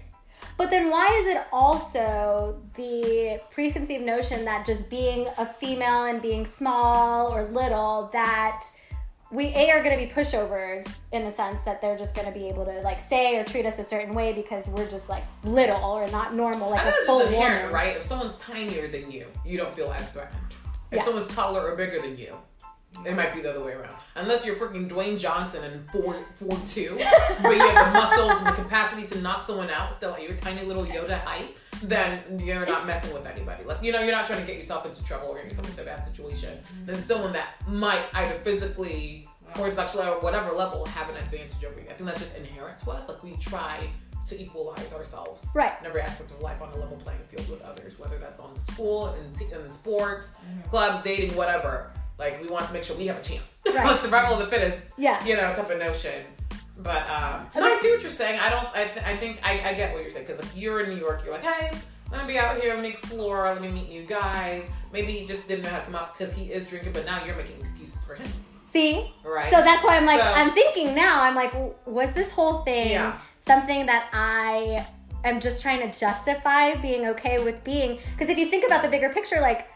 But 0.56 0.70
then 0.70 0.90
why 0.90 1.06
is 1.20 1.34
it 1.34 1.42
also 1.52 2.60
the 2.76 3.40
preconceived 3.50 4.04
notion 4.04 4.44
that 4.44 4.64
just 4.64 4.88
being 4.90 5.26
a 5.38 5.46
female 5.46 6.04
and 6.04 6.22
being 6.22 6.44
small 6.46 7.32
or 7.34 7.44
little 7.44 8.08
that 8.12 8.64
we 9.30 9.46
a 9.46 9.70
are 9.72 9.82
going 9.82 9.98
to 9.98 10.06
be 10.06 10.10
pushovers 10.12 11.06
in 11.12 11.24
the 11.24 11.30
sense 11.30 11.62
that 11.62 11.80
they're 11.80 11.96
just 11.96 12.14
going 12.14 12.26
to 12.26 12.32
be 12.32 12.46
able 12.48 12.64
to 12.64 12.80
like 12.82 13.00
say 13.00 13.36
or 13.36 13.42
treat 13.44 13.66
us 13.66 13.78
a 13.80 13.84
certain 13.84 14.14
way 14.14 14.32
because 14.32 14.68
we're 14.68 14.88
just 14.88 15.08
like 15.08 15.24
little 15.42 15.82
or 15.82 16.06
not 16.08 16.34
normal 16.36 16.70
like 16.70 16.80
I 16.86 16.90
a 16.90 16.92
full 17.04 17.20
just 17.20 17.32
inherent, 17.32 17.62
woman 17.64 17.74
right? 17.74 17.96
If 17.96 18.02
someone's 18.04 18.36
tinier 18.36 18.86
than 18.86 19.10
you, 19.10 19.26
you 19.44 19.56
don't 19.58 19.74
feel 19.74 19.90
as 19.92 20.10
threatened. 20.10 20.40
If 20.92 20.98
Yeah. 20.98 21.04
someone's 21.04 21.34
taller 21.34 21.68
or 21.68 21.74
bigger 21.74 22.00
than 22.00 22.16
you, 22.16 22.36
it 23.06 23.14
might 23.16 23.34
be 23.34 23.40
the 23.40 23.50
other 23.50 23.62
way 23.64 23.72
around. 23.72 23.94
Unless 24.16 24.46
you're 24.46 24.56
freaking 24.56 24.88
Dwayne 24.88 25.18
Johnson 25.18 25.64
and 25.64 25.90
four 25.90 26.24
four 26.36 26.56
two, 26.68 26.96
but 27.42 27.50
you 27.56 27.58
have 27.68 27.92
the 27.92 27.98
muscles 27.98 28.32
and 28.32 28.46
the 28.46 28.52
capacity 28.52 29.06
to 29.08 29.20
knock 29.20 29.44
someone 29.44 29.70
out 29.70 29.92
still 29.92 30.14
at 30.14 30.22
your 30.22 30.36
tiny 30.36 30.62
little 30.64 30.84
Yoda 30.84 31.18
height, 31.20 31.56
then 31.82 32.22
you're 32.38 32.64
not 32.66 32.86
messing 32.86 33.12
with 33.12 33.26
anybody. 33.26 33.64
Like 33.64 33.82
you 33.82 33.92
know, 33.92 34.00
you're 34.00 34.14
not 34.14 34.26
trying 34.26 34.40
to 34.40 34.46
get 34.46 34.56
yourself 34.56 34.86
into 34.86 35.02
trouble 35.04 35.28
or 35.28 35.36
get 35.36 35.44
yourself 35.44 35.68
into 35.68 35.82
a 35.82 35.84
bad 35.84 36.04
situation. 36.04 36.58
Then 36.86 37.02
someone 37.04 37.32
that 37.32 37.54
might 37.68 38.04
either 38.14 38.34
physically 38.40 39.28
or 39.58 39.66
intellectually 39.68 40.06
or 40.06 40.20
whatever 40.20 40.52
level 40.52 40.84
have 40.86 41.08
an 41.08 41.16
advantage 41.16 41.64
over 41.64 41.78
you. 41.80 41.86
I 41.90 41.92
think 41.94 42.06
that's 42.08 42.20
just 42.20 42.36
inherent 42.36 42.78
to 42.78 42.90
us. 42.90 43.08
Like 43.08 43.22
we 43.22 43.36
try 43.36 43.88
to 44.28 44.40
equalize 44.40 44.92
ourselves 44.94 45.44
Right. 45.54 45.72
in 45.80 45.86
every 45.86 46.00
aspect 46.00 46.30
of 46.30 46.40
life 46.40 46.62
on 46.62 46.72
a 46.72 46.76
level 46.76 46.96
playing 46.96 47.20
field 47.30 47.48
with 47.50 47.60
others, 47.60 47.98
whether 47.98 48.16
that's 48.18 48.40
on 48.40 48.54
the 48.54 48.60
school 48.72 49.08
and 49.08 49.40
in, 49.52 49.60
in 49.60 49.70
sports, 49.70 50.36
clubs, 50.70 51.02
dating, 51.04 51.36
whatever. 51.36 51.92
Like 52.18 52.40
we 52.40 52.46
want 52.48 52.66
to 52.66 52.72
make 52.72 52.84
sure 52.84 52.96
we 52.96 53.06
have 53.06 53.18
a 53.18 53.22
chance. 53.22 53.60
Right. 53.74 53.98
survival 53.98 54.34
of 54.34 54.40
the 54.40 54.46
fittest. 54.46 54.92
Yeah. 54.96 55.24
You 55.24 55.36
know, 55.36 55.52
type 55.52 55.68
of 55.70 55.78
notion. 55.78 56.24
But 56.78 57.08
um, 57.10 57.46
no, 57.56 57.64
I 57.66 57.78
see 57.80 57.90
what 57.90 58.02
you're 58.02 58.10
saying. 58.10 58.38
I 58.40 58.50
don't. 58.50 58.66
I, 58.74 58.84
th- 58.84 59.04
I 59.06 59.14
think 59.16 59.40
I, 59.42 59.70
I 59.70 59.74
get 59.74 59.92
what 59.92 60.02
you're 60.02 60.10
saying 60.10 60.26
because 60.26 60.40
if 60.40 60.56
you're 60.56 60.80
in 60.80 60.90
New 60.90 60.96
York, 61.00 61.22
you're 61.24 61.32
like, 61.34 61.44
hey, 61.44 61.70
let 62.12 62.26
me 62.26 62.34
be 62.34 62.38
out 62.38 62.60
here, 62.60 62.74
let 62.74 62.82
me 62.82 62.88
explore, 62.88 63.44
let 63.52 63.60
me 63.60 63.68
meet 63.68 63.88
new 63.88 64.02
guys. 64.04 64.68
Maybe 64.92 65.12
he 65.12 65.26
just 65.26 65.48
didn't 65.48 65.64
know 65.64 65.70
how 65.70 65.78
to 65.78 65.84
come 65.84 65.94
off 65.96 66.16
because 66.16 66.34
he 66.34 66.52
is 66.52 66.68
drinking, 66.68 66.92
but 66.92 67.04
now 67.04 67.24
you're 67.24 67.36
making 67.36 67.58
excuses 67.60 68.04
for 68.04 68.14
him. 68.14 68.26
See? 68.66 69.12
Right. 69.24 69.52
So 69.52 69.60
that's 69.62 69.84
why 69.84 69.96
I'm 69.96 70.04
like, 70.06 70.20
So- 70.20 70.32
I'm 70.32 70.52
thinking 70.52 70.94
now, 70.94 71.22
I'm 71.22 71.34
like, 71.34 71.52
was 71.86 72.12
this 72.14 72.30
whole 72.32 72.58
thing 72.62 72.90
Yeah. 72.90 73.18
something 73.38 73.86
that 73.86 74.08
I 74.12 74.84
am 75.24 75.40
just 75.40 75.62
trying 75.62 75.80
to 75.90 75.96
justify 75.98 76.74
being 76.76 77.06
okay 77.06 77.42
with 77.42 77.62
being? 77.64 77.98
Because 78.12 78.28
if 78.30 78.38
you 78.38 78.46
think 78.50 78.66
about 78.66 78.82
the 78.82 78.88
bigger 78.88 79.10
picture, 79.10 79.40
like 79.40 79.68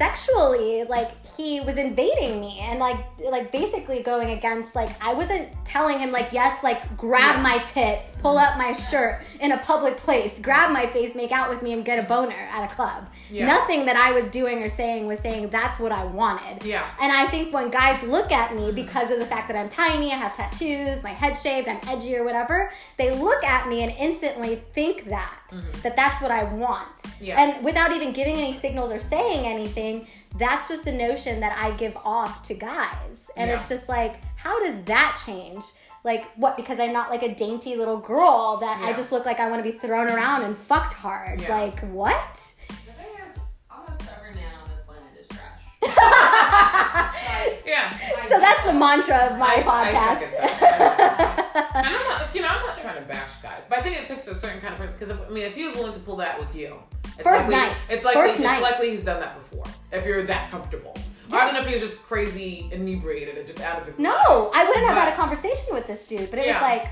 sexually, 0.00 0.84
like 0.84 1.10
he 1.36 1.60
was 1.60 1.76
invading 1.76 2.40
me 2.40 2.58
and 2.62 2.78
like 2.78 2.96
like 3.30 3.52
basically 3.52 4.02
going 4.02 4.30
against 4.30 4.74
like 4.74 4.90
I 5.02 5.12
wasn't 5.12 5.48
telling 5.64 5.98
him 5.98 6.10
like 6.10 6.28
yes 6.32 6.62
like 6.64 6.80
grab 6.96 7.36
Yeah. 7.36 7.42
my 7.50 7.58
tits, 7.58 8.10
pull 8.22 8.38
up 8.38 8.56
my 8.56 8.72
shirt 8.72 9.14
in 9.40 9.52
a 9.52 9.58
public 9.58 9.96
place, 10.06 10.38
grab 10.40 10.68
my 10.72 10.86
face, 10.86 11.14
make 11.14 11.32
out 11.38 11.50
with 11.50 11.60
me 11.62 11.74
and 11.74 11.84
get 11.84 11.98
a 12.04 12.06
boner 12.14 12.40
at 12.56 12.62
a 12.70 12.74
club. 12.74 13.00
Yeah. 13.30 13.46
Nothing 13.46 13.80
that 13.88 13.96
I 13.96 14.12
was 14.12 14.24
doing 14.38 14.56
or 14.64 14.70
saying 14.80 15.06
was 15.06 15.20
saying 15.26 15.50
that's 15.50 15.78
what 15.78 15.92
I 15.92 16.04
wanted. 16.20 16.64
Yeah. 16.64 16.86
And 17.02 17.10
I 17.12 17.26
think 17.32 17.52
when 17.56 17.70
guys 17.70 18.02
look 18.02 18.32
at 18.32 18.48
me 18.58 18.72
because 18.72 19.10
of 19.10 19.18
the 19.18 19.26
fact 19.26 19.48
that 19.48 19.56
I'm 19.60 19.68
tiny, 19.68 20.08
I 20.12 20.16
have 20.24 20.32
tattoos, 20.40 21.02
my 21.02 21.14
head 21.22 21.34
shaved, 21.44 21.68
I'm 21.68 21.80
edgy 21.92 22.16
or 22.16 22.24
whatever, 22.24 22.56
they 22.96 23.10
look 23.28 23.42
at 23.44 23.68
me 23.68 23.82
and 23.84 23.92
instantly 24.06 24.52
think 24.72 24.96
that 25.16 25.36
that 25.82 25.94
that's 26.00 26.18
what 26.22 26.30
I 26.40 26.44
want. 26.44 26.96
Mm-hmm. 26.98 27.24
Yeah. 27.28 27.40
And 27.42 27.64
without 27.64 27.90
even 27.96 28.10
giving 28.20 28.36
any 28.44 28.54
signals 28.64 28.90
or 28.96 28.98
saying 28.98 29.42
anything, 29.54 29.89
that's 30.38 30.68
just 30.68 30.84
the 30.84 30.92
notion 30.92 31.40
that 31.40 31.56
I 31.58 31.70
give 31.76 31.96
off 32.04 32.42
to 32.48 32.54
guys. 32.54 33.30
And 33.36 33.48
Yeah. 33.50 33.56
it's 33.56 33.68
just 33.68 33.88
like, 33.88 34.20
how 34.36 34.58
does 34.64 34.82
that 34.84 35.20
change? 35.26 35.62
Like 36.04 36.30
what? 36.36 36.56
Because 36.56 36.80
I'm 36.80 36.92
not 36.92 37.10
like 37.10 37.22
a 37.22 37.34
dainty 37.34 37.76
little 37.76 37.98
girl 37.98 38.56
that 38.60 38.80
I 38.82 38.92
just 38.94 39.12
look 39.12 39.26
like 39.26 39.38
I 39.38 39.50
want 39.50 39.62
to 39.64 39.70
be 39.70 39.76
thrown 39.76 40.08
around 40.08 40.42
and 40.44 40.56
fucked 40.56 40.94
hard. 40.94 41.40
Yeah. 41.42 41.54
Like 41.56 41.80
what? 41.90 42.34
The 42.68 42.74
thing 42.74 43.06
is, 43.26 43.38
almost 43.70 44.02
every 44.16 44.34
man 44.34 44.52
on 44.62 44.68
this 44.70 44.80
planet 44.86 45.12
is 45.20 45.28
trash. 45.28 45.62
Like, 47.30 47.62
Yeah. 47.66 47.90
So 48.28 48.38
that's 48.38 48.64
the 48.64 48.72
mantra 48.72 49.16
of 49.30 49.38
my 49.38 49.46
I- 49.46 49.58
I 49.58 49.92
podcast. 49.92 50.20
second 50.30 50.50
that. 50.50 51.70
and 51.74 51.86
I'm 51.86 51.92
not, 51.92 52.34
you 52.34 52.40
know, 52.42 52.48
I'm 52.48 52.62
not 52.66 52.78
trying 52.78 52.96
to 52.96 53.02
bash 53.08 53.34
guys, 53.42 53.66
but 53.68 53.78
I 53.78 53.82
think 53.82 53.96
it 54.00 54.06
takes 54.08 54.26
a 54.28 54.34
certain 54.34 54.60
kind 54.60 54.72
of 54.74 54.80
person. 54.80 54.96
Because 54.98 55.16
I 55.16 55.28
mean, 55.30 55.44
if 55.44 55.54
he 55.54 55.64
was 55.66 55.74
willing 55.74 55.92
to 55.92 56.00
pull 56.00 56.16
that 56.16 56.38
with 56.38 56.54
you, 56.54 56.78
it's 57.20 57.28
First 57.28 57.44
likely, 57.48 57.56
night. 57.56 57.76
it's 57.88 58.04
likely, 58.04 58.20
First 58.22 58.34
it's 58.34 58.42
night. 58.44 58.62
likely 58.62 58.90
he's 58.90 59.04
done 59.04 59.20
that 59.20 59.34
before. 59.38 59.64
If 59.92 60.04
you're 60.06 60.22
that 60.24 60.50
comfortable, 60.50 60.96
or 61.30 61.38
I 61.38 61.44
don't 61.44 61.54
know 61.54 61.60
if 61.60 61.66
he 61.66 61.74
was 61.74 61.82
just 61.82 62.02
crazy 62.02 62.68
inebriated 62.72 63.38
and 63.38 63.46
just 63.46 63.60
out 63.60 63.78
of 63.80 63.86
his 63.86 63.98
mind. 63.98 64.14
No, 64.14 64.50
I 64.54 64.64
wouldn't 64.64 64.86
have 64.86 64.96
had 64.96 65.12
a 65.12 65.16
conversation 65.16 65.74
with 65.74 65.86
this 65.86 66.04
dude, 66.06 66.30
but 66.30 66.38
it 66.38 66.46
Yeah. 66.46 66.54
was 66.54 66.62
like, 66.62 66.90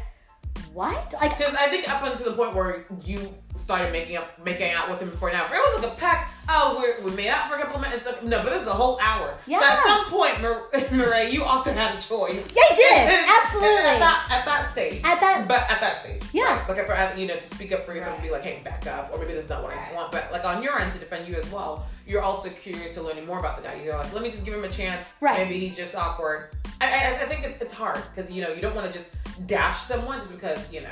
what? 0.72 1.14
Like, 1.20 1.36
Because 1.36 1.54
I 1.54 1.68
think 1.68 1.88
up 1.88 2.02
until 2.04 2.26
the 2.30 2.36
point 2.36 2.54
where 2.54 2.84
you 3.04 3.34
started 3.56 3.90
making 3.92 4.16
up, 4.16 4.38
making 4.44 4.70
out 4.72 4.88
with 4.88 5.00
him 5.00 5.10
before 5.10 5.32
now, 5.32 5.44
it 5.44 5.50
was 5.50 5.82
like 5.82 5.92
a 5.92 5.94
pack. 5.96 6.32
Oh, 6.48 6.76
we're, 6.78 7.04
we 7.04 7.16
made 7.16 7.28
out 7.28 7.48
for 7.48 7.56
a 7.56 7.60
couple 7.60 7.76
of 7.76 7.80
minutes. 7.82 8.06
Like, 8.06 8.22
no, 8.22 8.38
but 8.38 8.50
this 8.50 8.62
is 8.62 8.68
a 8.68 8.72
whole 8.72 8.98
hour. 9.00 9.34
So 9.46 9.52
Yeah. 9.52 9.60
at 9.62 9.82
some 9.82 10.04
point, 10.06 10.40
Mar- 10.40 10.68
Marae, 10.92 11.30
you 11.30 11.42
also 11.44 11.72
had 11.72 11.96
a 11.96 12.00
choice. 12.00 12.46
Yeah, 12.54 12.62
I 12.70 12.74
did. 12.74 13.28
Absolutely. 13.44 13.78
At 13.90 13.98
that, 13.98 14.26
at 14.30 14.44
that 14.44 14.72
stage. 14.72 15.00
At 15.04 15.20
that- 15.20 15.48
But 15.48 15.68
at 15.70 15.80
that 15.80 16.00
stage. 16.04 16.17
Right? 16.68 16.76
Like, 16.76 16.86
for, 16.86 16.96
um, 16.96 17.18
you 17.18 17.26
know, 17.26 17.36
to 17.36 17.42
speak 17.42 17.72
up 17.72 17.86
for 17.86 17.94
yourself 17.94 18.14
and 18.14 18.22
be 18.22 18.30
like, 18.30 18.42
hey, 18.42 18.60
back 18.64 18.86
up. 18.86 19.10
Or 19.12 19.18
maybe 19.18 19.32
this 19.32 19.44
is 19.44 19.50
not 19.50 19.62
what 19.62 19.72
I 19.72 19.92
want. 19.94 20.12
But, 20.12 20.30
like, 20.32 20.44
on 20.44 20.62
your 20.62 20.78
end, 20.78 20.92
to 20.92 20.98
defend 20.98 21.26
you 21.26 21.36
as 21.36 21.50
well, 21.50 21.86
you're 22.06 22.22
also 22.22 22.48
curious 22.50 22.94
to 22.94 23.02
learning 23.02 23.26
more 23.26 23.38
about 23.38 23.56
the 23.56 23.62
guy. 23.62 23.80
You're 23.82 23.96
like, 23.96 24.12
let 24.12 24.22
me 24.22 24.30
just 24.30 24.44
give 24.44 24.54
him 24.54 24.64
a 24.64 24.68
chance. 24.68 25.06
Right. 25.20 25.36
Maybe 25.38 25.58
he's 25.66 25.76
just 25.76 25.94
awkward. 25.94 26.50
I, 26.80 26.86
I, 26.86 27.22
I 27.22 27.26
think 27.26 27.44
it's, 27.44 27.60
it's 27.62 27.72
hard 27.72 28.00
because, 28.14 28.30
you 28.30 28.42
know, 28.42 28.52
you 28.52 28.60
don't 28.60 28.74
want 28.74 28.86
to 28.86 28.96
just 28.96 29.10
dash 29.46 29.78
someone 29.78 30.20
just 30.20 30.32
because, 30.32 30.72
you 30.72 30.82
know, 30.82 30.88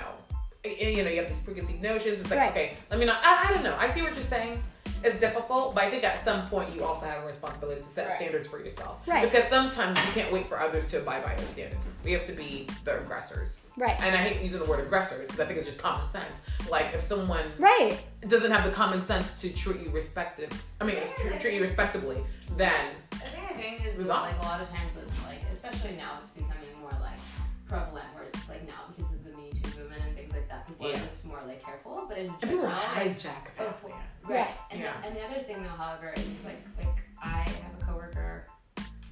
you 0.64 1.04
know, 1.04 1.10
you 1.10 1.20
have 1.20 1.28
these 1.28 1.38
preconceived 1.40 1.80
notions. 1.82 2.20
It's 2.22 2.30
like, 2.30 2.40
Right. 2.40 2.50
okay, 2.50 2.76
let 2.90 2.98
me 2.98 3.06
not. 3.06 3.20
I, 3.22 3.46
I 3.48 3.54
don't 3.54 3.62
know. 3.62 3.76
I 3.78 3.88
see 3.88 4.02
what 4.02 4.14
you're 4.14 4.22
saying. 4.24 4.60
It's 5.06 5.20
difficult, 5.20 5.72
but 5.74 5.84
I 5.84 5.90
think 5.90 6.02
at 6.02 6.18
some 6.18 6.48
point 6.48 6.74
you 6.74 6.82
also 6.82 7.06
have 7.06 7.22
a 7.22 7.26
responsibility 7.26 7.80
to 7.80 7.86
set 7.86 8.08
Right. 8.08 8.16
standards 8.18 8.48
for 8.48 8.58
yourself. 8.58 9.06
Right. 9.06 9.22
Because 9.30 9.48
sometimes 9.48 9.96
you 10.04 10.10
can't 10.12 10.32
wait 10.32 10.48
for 10.48 10.58
others 10.58 10.90
to 10.90 10.98
abide 10.98 11.22
by 11.24 11.34
those 11.36 11.46
standards. 11.46 11.86
We 12.02 12.10
have 12.10 12.24
to 12.24 12.32
be 12.32 12.68
the 12.84 12.98
aggressors. 12.98 13.60
right, 13.76 13.96
And 14.02 14.16
I 14.16 14.18
hate 14.18 14.40
using 14.42 14.58
the 14.58 14.64
word 14.66 14.80
aggressors 14.80 15.26
because 15.28 15.38
I 15.38 15.44
think 15.46 15.58
it's 15.58 15.66
just 15.68 15.80
common 15.80 16.10
sense. 16.10 16.42
Like 16.68 16.86
if 16.92 17.00
someone 17.02 17.44
right. 17.58 17.98
doesn't 18.26 18.50
have 18.50 18.64
the 18.64 18.70
common 18.72 19.04
sense 19.06 19.40
to 19.42 19.50
treat 19.50 19.80
you 19.80 19.90
respective, 19.90 20.50
I 20.80 20.84
mean, 20.84 20.96
treat, 21.20 21.38
treat 21.38 21.54
you 21.54 21.60
respectably, 21.62 22.16
then 22.56 22.86
The 23.10 23.16
thing 23.18 23.44
I 23.48 23.52
think 23.52 23.86
is 23.86 23.98
Move 23.98 24.08
that, 24.08 24.16
on. 24.16 24.22
like 24.28 24.38
a 24.42 24.42
lot 24.44 24.60
of 24.60 24.68
times 24.70 24.92
it's 24.96 25.22
like, 25.24 25.38
especially 25.52 25.94
now, 25.96 26.18
it's 26.20 26.30
becoming 26.30 26.74
more 26.80 26.90
like 27.00 27.20
prevalent 27.68 28.06
where 28.14 28.24
it's 28.24 28.48
like 28.48 28.66
now 28.66 28.90
because 28.96 29.12
of 29.12 29.22
the 29.24 29.30
Me 29.36 29.52
Too 29.52 29.78
movement 29.78 30.02
and 30.04 30.16
things 30.16 30.32
like 30.32 30.48
that, 30.48 30.66
people 30.66 30.88
Yeah. 30.90 30.96
are 30.96 31.06
just 31.06 31.24
more 31.24 31.40
like 31.46 31.62
careful. 31.62 32.06
But 32.08 32.18
in 32.18 32.26
and 32.26 32.40
people 32.40 32.56
general, 32.56 32.70
like, 32.70 33.16
hijack 33.16 33.54
that. 33.54 33.68
before, 33.68 33.90
man. 33.90 34.00
Right? 34.34 34.54
And, 34.70 34.80
Yeah. 34.80 34.92
the, 35.00 35.06
and 35.08 35.16
the 35.16 35.22
other 35.24 35.42
thing 35.44 35.62
though, 35.62 35.68
however, 35.68 36.12
is 36.16 36.44
like 36.44 36.60
like 36.78 36.96
I 37.22 37.38
have 37.38 37.74
a 37.80 37.84
coworker. 37.84 38.46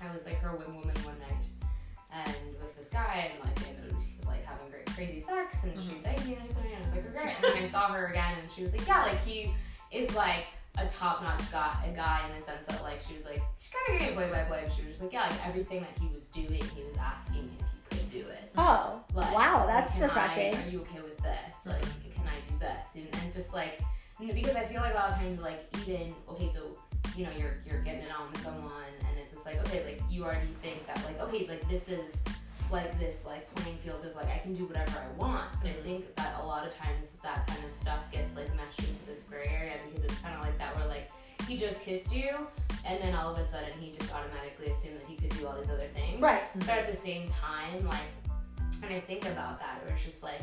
I 0.01 0.13
was 0.15 0.25
like 0.27 0.39
her 0.41 0.55
wing 0.57 0.77
woman 0.79 0.95
one 1.05 1.19
night, 1.21 1.47
and 2.13 2.37
with 2.61 2.77
this 2.77 2.87
guy, 2.93 3.31
and 3.33 3.45
like 3.45 3.59
you 3.69 3.75
know 3.77 3.99
she 4.07 4.17
was 4.19 4.27
like 4.27 4.45
having 4.45 4.69
great 4.71 4.87
crazy 4.87 5.21
sex, 5.21 5.65
and 5.65 5.73
she 5.83 5.95
Mhm. 5.95 6.03
thanked 6.05 6.27
me 6.27 6.35
and 6.35 6.43
everything, 6.43 6.73
and 6.75 6.77
I 6.77 6.87
was 6.87 6.97
like, 6.97 7.05
"Oh, 7.07 7.13
great. 7.13 7.35
And 7.37 7.45
then 7.57 7.65
I 7.65 7.69
saw 7.69 7.93
her 7.93 8.07
again, 8.09 8.35
and 8.41 8.51
she 8.55 8.63
was 8.63 8.73
like, 8.73 8.87
yeah, 8.87 9.03
like 9.03 9.21
he 9.25 9.55
is 9.91 10.15
like 10.15 10.47
a 10.77 10.87
top 10.89 11.23
notch 11.23 11.51
guy, 11.53 11.73
a 11.89 11.95
guy 11.95 12.27
in 12.29 12.39
the 12.39 12.45
sense 12.45 12.67
that 12.67 12.83
like 12.83 13.01
she 13.09 13.15
was 13.15 13.25
like 13.25 13.41
she 13.59 13.71
kind 13.73 13.85
of 13.95 14.09
gave 14.09 14.17
me 14.17 14.23
a 14.25 14.29
play 14.29 14.39
by 14.39 14.45
play. 14.45 14.65
She 14.77 14.83
was 14.83 14.91
just 14.93 15.03
like, 15.03 15.13
yeah, 15.13 15.29
like 15.29 15.47
everything 15.47 15.81
that 15.81 15.97
he 15.99 16.09
was 16.13 16.29
doing, 16.29 16.49
he 16.53 16.83
was 16.83 16.97
asking 17.01 17.49
if 17.61 17.99
he 17.99 17.99
could 17.99 18.11
do 18.11 18.29
it. 18.29 18.53
Oh, 18.59 19.01
Like, 19.15 19.33
wow, 19.35 19.67
that's 19.67 19.95
can 19.95 20.03
refreshing. 20.05 20.55
I, 20.55 20.63
are 20.65 20.69
you 20.69 20.81
okay 20.83 21.01
with 21.01 21.17
this? 21.19 21.55
Like, 21.65 21.81
can 21.83 22.27
I 22.29 22.39
do 22.51 22.59
this? 22.59 22.85
And, 22.95 23.05
and 23.15 23.23
it's 23.27 23.37
just 23.37 23.55
like 23.55 23.81
because 24.19 24.57
I 24.57 24.65
feel 24.67 24.81
like 24.81 24.93
a 24.95 24.97
lot 24.97 25.11
of 25.11 25.17
times, 25.17 25.41
like 25.41 25.67
even 25.83 26.15
okay, 26.31 26.51
so 26.53 26.79
you 27.17 27.25
know 27.25 27.33
you're 27.39 27.57
you're 27.69 27.83
getting 27.83 28.03
it 28.03 28.13
on 28.19 28.31
with 28.31 28.43
someone, 28.43 28.91
and 29.01 29.19
it's 29.19 29.33
just 29.33 29.45
like 29.47 29.57
okay, 29.67 29.85
like 29.85 30.03
you 30.11 30.25
already 30.25 30.49
think 30.63 30.87
that 30.87 31.03
like 31.05 31.21
okay, 31.21 31.47
like 31.49 31.69
this 31.69 31.89
is 31.89 32.17
like 32.73 32.99
this 32.99 33.25
like 33.27 33.53
playing 33.55 33.77
field 33.85 34.05
of 34.05 34.15
like 34.17 34.27
I 34.27 34.39
can 34.39 34.55
do 34.55 34.65
whatever 34.65 34.99
I 34.99 35.19
want. 35.19 35.45
But 35.63 35.71
Mhm. 35.73 35.79
I 35.79 35.83
think 35.83 36.17
that 36.17 36.41
a 36.41 36.47
lot 36.47 36.67
of 36.67 36.75
times 36.75 37.09
that 37.23 37.47
kind 37.47 37.65
of 37.65 37.75
stuff 37.75 38.11
gets 38.11 38.35
like 38.35 38.49
meshed 38.57 38.81
into 38.81 39.05
this 39.07 39.21
gray 39.29 39.47
area 39.49 39.75
because 39.89 40.05
it's 40.05 40.19
kind 40.21 40.35
of 40.35 40.41
like 40.41 40.57
that 40.59 40.75
where 40.77 40.87
like 40.87 41.11
he 41.47 41.59
just 41.59 41.81
kissed 41.83 42.13
you, 42.15 42.47
and 42.87 43.03
then 43.03 43.15
all 43.15 43.33
of 43.33 43.39
a 43.39 43.47
sudden 43.47 43.71
he 43.79 43.95
just 43.99 44.13
automatically 44.15 44.73
assumed 44.73 44.99
that 45.01 45.07
he 45.07 45.17
could 45.17 45.29
do 45.39 45.47
all 45.47 45.55
these 45.61 45.69
other 45.71 45.89
things. 45.95 46.21
Right. 46.21 46.43
But 46.61 46.71
at 46.71 46.91
the 46.91 46.97
same 46.97 47.29
time, 47.29 47.87
like, 47.87 48.09
when 48.81 48.93
I 48.93 49.01
think 49.01 49.27
about 49.27 49.59
that, 49.61 49.83
it 49.87 49.93
was 49.93 50.01
just 50.03 50.23
like, 50.23 50.41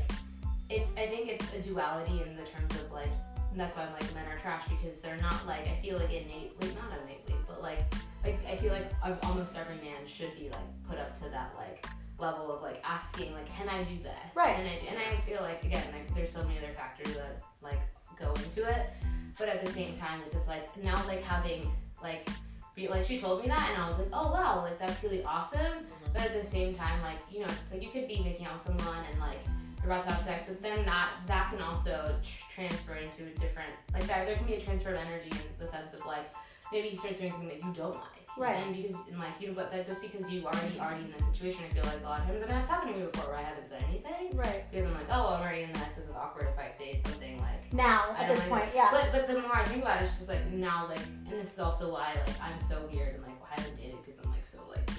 it's. 0.69 0.89
I 0.97 1.07
think 1.07 1.27
it's 1.27 1.51
a 1.55 1.59
duality 1.61 2.21
in 2.21 2.35
the 2.35 2.43
terms 2.43 2.75
of 2.75 2.91
like, 2.91 3.09
and 3.51 3.59
that's 3.59 3.75
why 3.75 3.83
I'm 3.83 3.93
like 3.93 4.13
men 4.15 4.25
are 4.27 4.39
trash 4.39 4.67
because 4.69 5.01
they're 5.01 5.17
not 5.17 5.45
like 5.45 5.67
I 5.67 5.79
feel 5.81 5.97
like 5.97 6.09
innately, 6.11 6.69
not 6.75 6.97
innately, 7.03 7.35
but 7.47 7.61
like, 7.61 7.83
like 8.23 8.39
I 8.47 8.55
feel 8.55 8.71
like 8.73 8.91
almost 9.25 9.57
every 9.57 9.75
man 9.75 10.05
should 10.05 10.35
be 10.37 10.49
like 10.49 10.83
put 10.87 10.97
up 10.97 11.17
to 11.21 11.29
that 11.29 11.53
like 11.57 11.85
level 12.17 12.51
of 12.51 12.61
like 12.61 12.81
asking 12.85 13.33
like, 13.33 13.47
can 13.47 13.67
I 13.67 13.83
do 13.83 14.01
this? 14.01 14.35
Right. 14.35 14.57
And 14.57 14.67
I 14.67 14.73
and 14.89 14.97
I 14.97 15.19
feel 15.21 15.41
like 15.41 15.63
again, 15.63 15.83
like 15.91 16.13
there's 16.15 16.31
so 16.31 16.41
many 16.43 16.57
other 16.59 16.73
factors 16.73 17.13
that 17.15 17.41
like 17.61 17.79
go 18.19 18.31
into 18.33 18.63
it, 18.69 18.89
but 19.37 19.49
at 19.49 19.65
the 19.65 19.71
same 19.71 19.97
time, 19.97 20.21
it's 20.25 20.35
just 20.35 20.47
like 20.47 20.65
now 20.83 20.95
like 21.07 21.23
having 21.23 21.69
like. 22.01 22.27
be- 22.75 22.87
Like 22.87 23.05
she 23.05 23.19
told 23.19 23.41
me 23.41 23.47
that, 23.47 23.69
and 23.69 23.81
I 23.83 23.89
was 23.89 23.97
like, 23.99 24.07
"Oh 24.13 24.31
wow, 24.31 24.61
like 24.63 24.79
that's 24.79 25.03
really 25.03 25.23
awesome." 25.25 25.59
Mm-hmm. 25.59 26.13
But 26.13 26.21
at 26.21 26.33
the 26.41 26.47
same 26.47 26.73
time, 26.73 27.01
like 27.01 27.19
you 27.29 27.39
know, 27.41 27.45
it's 27.47 27.69
like 27.71 27.83
you 27.83 27.89
could 27.89 28.07
be 28.07 28.23
making 28.23 28.45
out 28.45 28.53
with 28.57 28.65
someone 28.67 29.03
and 29.11 29.19
like 29.19 29.43
about 29.85 30.03
to 30.03 30.11
have 30.13 30.23
sex, 30.23 30.43
but 30.47 30.61
then 30.61 30.85
that 30.85 31.09
that 31.27 31.51
can 31.51 31.61
also 31.61 32.15
tr- 32.23 32.53
transfer 32.61 32.95
into 32.95 33.23
a 33.23 33.33
different 33.39 33.71
like 33.93 34.05
that. 34.07 34.25
There 34.27 34.35
can 34.35 34.45
be 34.45 34.55
a 34.55 34.61
transfer 34.61 34.93
of 34.93 34.99
energy 35.01 35.29
in 35.31 35.65
the 35.65 35.71
sense 35.71 35.93
of 35.93 36.05
like 36.05 36.33
maybe 36.71 36.89
you 36.89 36.95
start 36.95 37.17
doing 37.17 37.31
something 37.31 37.49
that 37.49 37.57
you 37.63 37.73
don't 37.73 37.93
like, 37.93 38.17
Right. 38.37 38.55
And 38.65 38.73
because 38.75 38.95
and 39.09 39.19
like 39.19 39.33
you 39.41 39.47
know, 39.49 39.53
but 39.53 39.71
that 39.71 39.85
just 39.85 40.01
because 40.01 40.31
you 40.31 40.45
already 40.45 40.79
already 40.79 41.03
in 41.03 41.11
that 41.11 41.19
situation, 41.33 41.61
I 41.69 41.73
feel 41.73 41.83
like 41.83 41.99
a 41.99 42.07
lot 42.07 42.19
of 42.21 42.27
times, 42.27 42.41
and 42.41 42.49
that's 42.49 42.69
happened 42.69 42.93
to 42.93 42.99
me 42.99 43.05
before 43.11 43.29
where 43.31 43.39
I 43.39 43.43
haven't 43.43 43.67
said 43.69 43.83
anything 43.89 44.37
Right. 44.37 44.63
because 44.71 44.87
I'm 44.87 44.93
like, 44.93 45.07
oh, 45.11 45.35
I'm 45.35 45.41
already 45.41 45.63
in 45.63 45.73
this. 45.73 45.83
This 45.97 46.05
is 46.07 46.15
awkward 46.15 46.47
if 46.47 46.57
I 46.57 46.71
say 46.77 47.01
something 47.03 47.39
like. 47.41 47.73
Now, 47.73 48.15
at 48.17 48.29
this 48.29 48.39
like 48.39 48.49
point, 48.49 48.65
yeah. 48.73 48.87
But 48.91 49.11
but 49.11 49.27
the 49.27 49.41
more 49.41 49.57
I 49.57 49.65
think 49.65 49.83
about 49.83 50.01
it, 50.01 50.05
it's 50.05 50.15
just 50.17 50.29
like 50.29 50.45
now 50.51 50.87
like, 50.87 50.99
and 51.29 51.35
this 51.41 51.51
is 51.53 51.59
also 51.59 51.91
why 51.91 52.13
like 52.25 52.41
I'm 52.41 52.61
so 52.61 52.87
weird 52.91 53.15
and 53.15 53.23
like 53.25 53.39
why 53.41 53.49
I 53.57 53.59
haven't 53.61 53.75
dated 53.77 53.97
because 54.05 54.19
I'm 54.23 54.31
like 54.31 54.45
so 54.47 54.59
like 54.69 54.89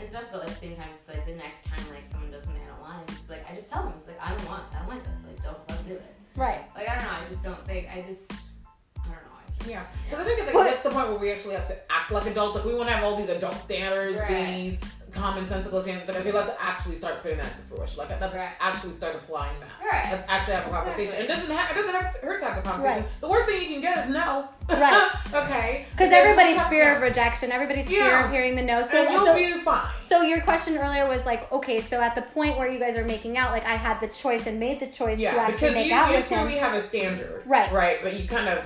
and 0.00 0.08
stuff. 0.08 0.24
But 0.32 0.40
like 0.40 0.48
at 0.50 0.54
the 0.54 0.60
same 0.66 0.76
time, 0.76 0.88
it's 0.94 1.08
like 1.08 1.24
the 1.26 1.34
next 1.34 1.64
time 1.64 1.80
like 1.90 2.08
someone 2.08 2.30
does 2.30 2.44
something 2.44 2.62
I 2.62 2.68
don't 2.76 2.80
want, 2.82 3.06
just 3.08 3.30
like 3.30 3.44
I 3.50 3.54
just 3.54 3.70
tell 3.70 3.82
them 3.84 3.92
it's 3.96 4.06
like 4.06 4.20
I 4.20 4.30
don't 4.34 4.48
want, 4.48 4.64
I 4.74 4.86
like 4.86 5.02
this. 5.04 5.12
Like 5.26 5.42
don't 5.42 5.58
fucking 5.68 5.86
do 5.86 5.94
it. 5.94 6.14
right. 6.36 6.62
Like 6.74 6.88
I 6.88 6.94
don't 6.96 7.04
know. 7.04 7.10
I 7.26 7.28
just 7.28 7.42
don't 7.42 7.64
think. 7.66 7.88
I 7.92 8.02
just 8.02 8.32
I 8.32 9.04
don't 9.04 9.10
know. 9.12 9.36
I 9.36 9.68
Yeah, 9.68 9.84
because 10.08 10.20
I 10.20 10.24
think 10.24 10.40
that 10.44 10.52
But- 10.52 10.64
that's 10.64 10.82
the 10.82 10.90
point 10.90 11.08
where 11.10 11.18
we 11.18 11.30
actually 11.32 11.54
have 11.54 11.66
to 11.66 11.76
act 11.92 12.10
like 12.10 12.26
adults. 12.26 12.56
Like 12.56 12.64
we 12.64 12.74
want 12.74 12.88
to 12.88 12.94
have 12.94 13.04
all 13.04 13.16
these 13.16 13.28
adult 13.28 13.54
standards, 13.54 14.18
Right. 14.18 14.46
these 14.56 14.80
commonsensical 15.10 15.82
standards. 15.82 16.08
Like 16.08 16.18
okay, 16.18 16.32
let's 16.32 16.50
actually 16.60 16.96
start 16.96 17.22
putting 17.22 17.38
that 17.38 17.54
to 17.54 17.60
fruition. 17.62 17.98
Like 17.98 18.20
let's 18.20 18.34
Right. 18.34 18.48
actually 18.60 18.92
start 18.94 19.16
applying 19.16 19.52
that. 19.60 19.70
Right. 19.86 20.10
Let's 20.12 20.24
actually 20.28 20.54
have 20.54 20.66
a 20.66 20.70
conversation. 20.70 21.12
Exactly. 21.14 21.24
It 21.24 21.28
doesn't 21.28 21.50
have 21.56 21.70
it 21.70 21.74
doesn't 21.80 21.94
have 21.94 22.20
to 22.20 22.26
hurt 22.26 22.40
to 22.40 22.46
have 22.46 22.58
a 22.58 22.62
conversation. 22.62 23.02
Right. 23.02 23.20
The 23.20 23.28
worst 23.28 23.46
thing 23.48 23.62
you 23.62 23.68
can 23.68 23.80
get 23.80 23.98
is 24.04 24.10
no. 24.10 24.48
Right. 24.68 25.10
okay. 25.34 25.86
Because 25.92 26.12
everybody's 26.12 26.62
fear 26.64 26.94
of 26.96 27.02
rejection, 27.02 27.50
everybody's 27.52 27.88
fear 27.88 28.24
of 28.24 28.30
hearing 28.30 28.54
the 28.56 28.62
no. 28.62 28.82
So, 28.82 29.02
and 29.04 29.12
you'll 29.12 29.26
so, 29.26 29.34
be 29.34 29.52
fine. 29.64 29.88
so 30.02 30.22
your 30.22 30.40
question 30.42 30.76
earlier 30.78 31.08
was 31.08 31.26
like, 31.26 31.50
okay, 31.52 31.80
so 31.80 32.00
at 32.00 32.14
the 32.14 32.22
point 32.22 32.56
where 32.56 32.68
you 32.68 32.78
guys 32.78 32.96
are 32.96 33.04
making 33.04 33.36
out, 33.36 33.50
like 33.52 33.66
I 33.66 33.74
had 33.74 34.00
the 34.00 34.08
choice 34.08 34.46
and 34.46 34.60
made 34.60 34.78
the 34.80 34.86
choice 34.86 35.16
to 35.16 35.22
Yeah, 35.22 35.34
actually 35.36 35.52
because 35.70 35.74
make 35.74 35.86
you, 35.88 35.94
out 35.94 36.10
you 36.10 36.16
with 36.16 36.28
him. 36.28 36.38
clearly 36.38 36.58
have 36.58 36.74
a 36.74 36.80
standard. 36.80 37.42
Right. 37.46 37.72
Right, 37.72 37.98
but 38.02 38.18
you 38.18 38.28
kind 38.28 38.48
of 38.48 38.64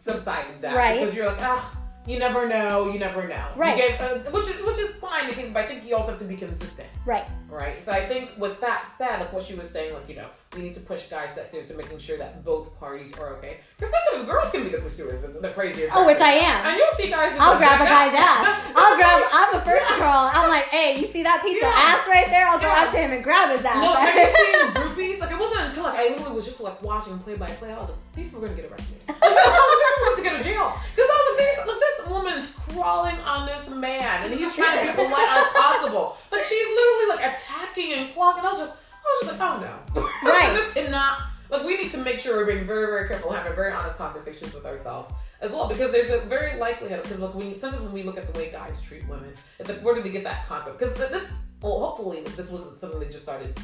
subsided 0.00 0.60
that 0.62 0.74
Right. 0.76 1.00
because 1.00 1.14
you're 1.14 1.26
like, 1.26 1.42
ah, 1.42 1.77
you 2.08 2.18
never 2.18 2.48
know. 2.48 2.90
You 2.90 2.98
never 2.98 3.28
know. 3.28 3.46
Right. 3.56 3.76
get- 3.76 4.00
uh, 4.00 4.30
which 4.30 4.48
is 4.48 4.56
which 4.64 4.78
is 4.78 4.90
fine 4.96 5.28
because, 5.28 5.50
but 5.50 5.64
I 5.64 5.66
think 5.68 5.84
you 5.84 5.94
also 5.94 6.10
have 6.10 6.18
to 6.20 6.24
be 6.24 6.36
consistent. 6.36 6.88
Right. 7.04 7.24
Right. 7.48 7.82
So 7.82 7.92
I 7.92 8.04
think 8.06 8.30
with 8.38 8.60
that 8.60 8.88
said, 8.96 9.20
like 9.20 9.32
what 9.32 9.42
she 9.42 9.54
was 9.54 9.68
saying, 9.70 9.94
like, 9.94 10.08
you 10.08 10.16
know, 10.16 10.28
we 10.56 10.62
need 10.62 10.74
to 10.74 10.80
push 10.80 11.06
guys 11.08 11.34
to, 11.34 11.66
to 11.66 11.74
making 11.74 11.98
sure 11.98 12.18
that 12.18 12.44
both 12.44 12.78
parties 12.78 13.16
are 13.18 13.36
okay. 13.36 13.60
Because 13.76 13.92
sometimes 13.94 14.28
girls 14.28 14.50
can 14.50 14.64
be 14.64 14.68
the 14.70 14.78
pursuers, 14.78 15.20
the, 15.22 15.28
the 15.28 15.50
crazier. 15.50 15.88
Oh, 15.92 16.04
which. 16.06 16.20
I 16.20 16.32
am. 16.32 16.66
And 16.66 16.76
you'll 16.76 16.92
see 16.94 17.08
guys 17.08 17.32
I'll 17.38 17.50
like, 17.52 17.58
grab 17.58 17.80
a 17.80 17.84
guy's 17.84 18.12
ass. 18.14 18.72
I'll 18.76 18.96
grab. 18.96 19.22
I'm 19.32 19.54
a 19.54 19.64
first 19.64 19.88
girl. 19.96 20.30
I'm 20.34 20.48
like, 20.50 20.64
hey, 20.64 20.98
you 21.00 21.06
see 21.06 21.22
that 21.22 21.42
piece 21.42 21.62
of 21.62 21.68
ass 21.72 22.06
right 22.08 22.26
there? 22.28 22.46
I'll 22.48 22.58
go 22.58 22.66
Yeah. 22.66 22.84
up 22.84 22.92
to 22.92 22.98
him 22.98 23.12
and 23.12 23.22
grab 23.24 23.54
his 23.56 23.64
ass. 23.64 23.76
No, 23.80 23.92
have 23.94 24.14
you 24.14 24.28
seen 24.36 24.74
groupies? 24.74 25.20
Like 25.20 25.30
it 25.30 25.38
wasn't 25.38 25.60
until 25.62 25.84
like 25.84 25.98
I 25.98 26.08
literally 26.08 26.34
was 26.34 26.44
just 26.44 26.60
like 26.60 26.82
watching 26.82 27.18
play 27.20 27.36
by 27.36 27.46
play. 27.60 27.72
I 27.72 27.78
was 27.78 27.88
like, 27.90 27.98
these 28.14 28.26
people 28.26 28.44
are 28.44 28.48
gonna 28.48 28.60
get 28.60 28.70
arrested. 28.70 28.96
I 29.08 29.14
was 29.14 30.18
like, 30.18 30.18
going 30.18 30.18
to 30.18 30.22
go 30.30 30.36
to 30.36 30.42
jail 30.44 30.68
because 30.94 31.08
I 31.08 31.16
was 31.16 31.26
like, 31.32 31.38
this, 31.38 31.66
look, 31.66 31.77
woman's 32.10 32.50
crawling 32.54 33.16
on 33.20 33.46
this 33.46 33.68
man, 33.70 34.24
and 34.24 34.34
he's 34.34 34.54
trying 34.56 34.86
to 34.86 34.92
be 34.92 34.96
polite 35.04 35.28
as 35.28 35.46
possible. 35.52 36.16
Like 36.32 36.44
she's 36.44 36.66
literally 36.66 37.16
like 37.16 37.34
attacking 37.34 37.92
and 37.92 38.12
plugging. 38.14 38.44
I 38.44 38.48
was 38.50 38.58
just, 38.58 38.72
I 38.72 39.18
was 39.22 39.28
just 39.28 39.38
like, 39.40 39.50
oh 39.50 39.60
no, 39.94 40.02
Right. 40.24 40.50
this 40.52 40.72
cannot. 40.74 41.20
Like 41.50 41.64
we 41.64 41.76
need 41.78 41.90
to 41.92 41.98
make 41.98 42.18
sure 42.18 42.36
we're 42.36 42.52
being 42.52 42.66
very, 42.66 42.86
very 42.86 43.08
careful, 43.08 43.30
having 43.32 43.54
very 43.54 43.72
honest 43.72 43.96
conversations 43.96 44.52
with 44.52 44.66
ourselves 44.66 45.12
as 45.40 45.50
well, 45.52 45.66
because 45.68 45.92
there's 45.92 46.10
a 46.10 46.26
very 46.26 46.58
likelihood. 46.58 47.02
Because 47.02 47.20
look, 47.20 47.34
when 47.34 47.50
you, 47.50 47.56
sometimes 47.56 47.82
when 47.82 47.92
we 47.92 48.02
look 48.02 48.18
at 48.18 48.30
the 48.32 48.38
way 48.38 48.50
guys 48.50 48.82
treat 48.82 49.08
women, 49.08 49.32
it's 49.58 49.68
like 49.70 49.80
where 49.80 49.94
did 49.94 50.04
they 50.04 50.10
get 50.10 50.24
that 50.24 50.46
concept? 50.46 50.78
Because 50.78 50.94
this, 51.10 51.26
well, 51.62 51.78
hopefully 51.80 52.22
this 52.36 52.50
wasn't 52.50 52.78
something 52.80 53.00
they 53.00 53.06
just 53.06 53.22
started 53.22 53.58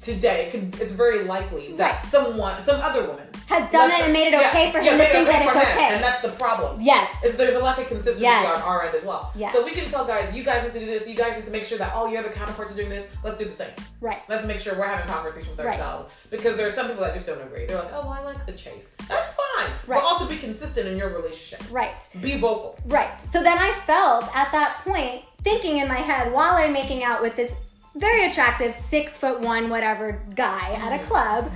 today. 0.00 0.50
It's 0.80 0.92
very 0.92 1.24
likely 1.24 1.72
that 1.76 1.92
Right. 2.02 2.10
someone, 2.10 2.60
some 2.62 2.80
other 2.80 3.06
woman, 3.06 3.26
Has 3.46 3.70
done 3.70 3.90
it 3.90 4.02
and 4.02 4.12
made 4.12 4.28
it 4.28 4.34
okay 4.34 4.70
for 4.70 4.78
him 4.78 4.92
to 4.92 4.98
made 4.98 5.04
it 5.04 5.12
think 5.12 5.26
that 5.28 5.42
it's 5.42 5.56
okay. 5.56 5.94
and 5.94 6.03
the 6.24 6.36
problem. 6.36 6.80
yes. 6.80 7.24
Is 7.24 7.36
there's 7.36 7.54
a 7.54 7.58
lack 7.60 7.78
of 7.78 7.86
consistency 7.86 8.22
Yes. 8.22 8.46
on 8.46 8.62
our 8.62 8.84
end 8.84 8.94
as 8.94 9.04
well. 9.04 9.32
Yes. 9.34 9.52
So 9.52 9.64
we 9.64 9.72
can 9.72 9.88
tell 9.90 10.04
guys, 10.04 10.34
you 10.34 10.42
guys 10.44 10.64
need 10.64 10.72
to 10.72 10.80
do 10.80 10.86
this. 10.86 11.08
You 11.08 11.14
guys 11.14 11.36
need 11.36 11.44
to 11.44 11.50
make 11.50 11.64
sure 11.64 11.78
that 11.78 11.92
all 11.94 12.08
your 12.08 12.20
other 12.20 12.30
counterparts 12.30 12.72
are 12.72 12.76
doing 12.76 12.88
this. 12.88 13.08
Let's 13.22 13.38
do 13.38 13.44
the 13.44 13.54
same. 13.54 13.70
Right. 14.00 14.22
Let's 14.28 14.44
make 14.44 14.60
sure 14.60 14.76
we're 14.78 14.86
having 14.86 15.08
a 15.08 15.12
conversation 15.12 15.50
with 15.56 15.64
Right. 15.64 15.78
ourselves 15.80 16.12
because 16.30 16.56
there 16.56 16.66
are 16.66 16.72
some 16.72 16.88
people 16.88 17.02
that 17.04 17.14
just 17.14 17.26
don't 17.26 17.40
agree. 17.40 17.66
They're 17.66 17.78
like, 17.78 17.92
oh, 17.92 18.00
well, 18.00 18.10
I 18.10 18.22
like 18.22 18.44
the 18.46 18.52
chase. 18.52 18.90
That's 19.08 19.28
fine. 19.28 19.70
Right. 19.86 20.00
But 20.00 20.04
also 20.04 20.26
be 20.26 20.38
consistent 20.38 20.88
in 20.88 20.96
your 20.96 21.10
relationship. 21.10 21.62
Right. 21.70 22.08
Be 22.20 22.38
vocal. 22.38 22.78
Right. 22.86 23.20
So 23.20 23.42
then 23.42 23.58
I 23.58 23.72
felt 23.86 24.24
at 24.34 24.50
that 24.52 24.80
point, 24.84 25.22
thinking 25.42 25.78
in 25.78 25.88
my 25.88 25.98
head 25.98 26.32
while 26.32 26.54
I'm 26.54 26.72
making 26.72 27.04
out 27.04 27.20
with 27.20 27.36
this 27.36 27.52
very 27.96 28.26
attractive 28.26 28.74
six 28.74 29.16
foot 29.16 29.40
one 29.40 29.68
whatever 29.70 30.20
guy 30.34 30.70
at 30.72 31.00
a 31.00 31.02
mm. 31.02 31.06
club, 31.06 31.52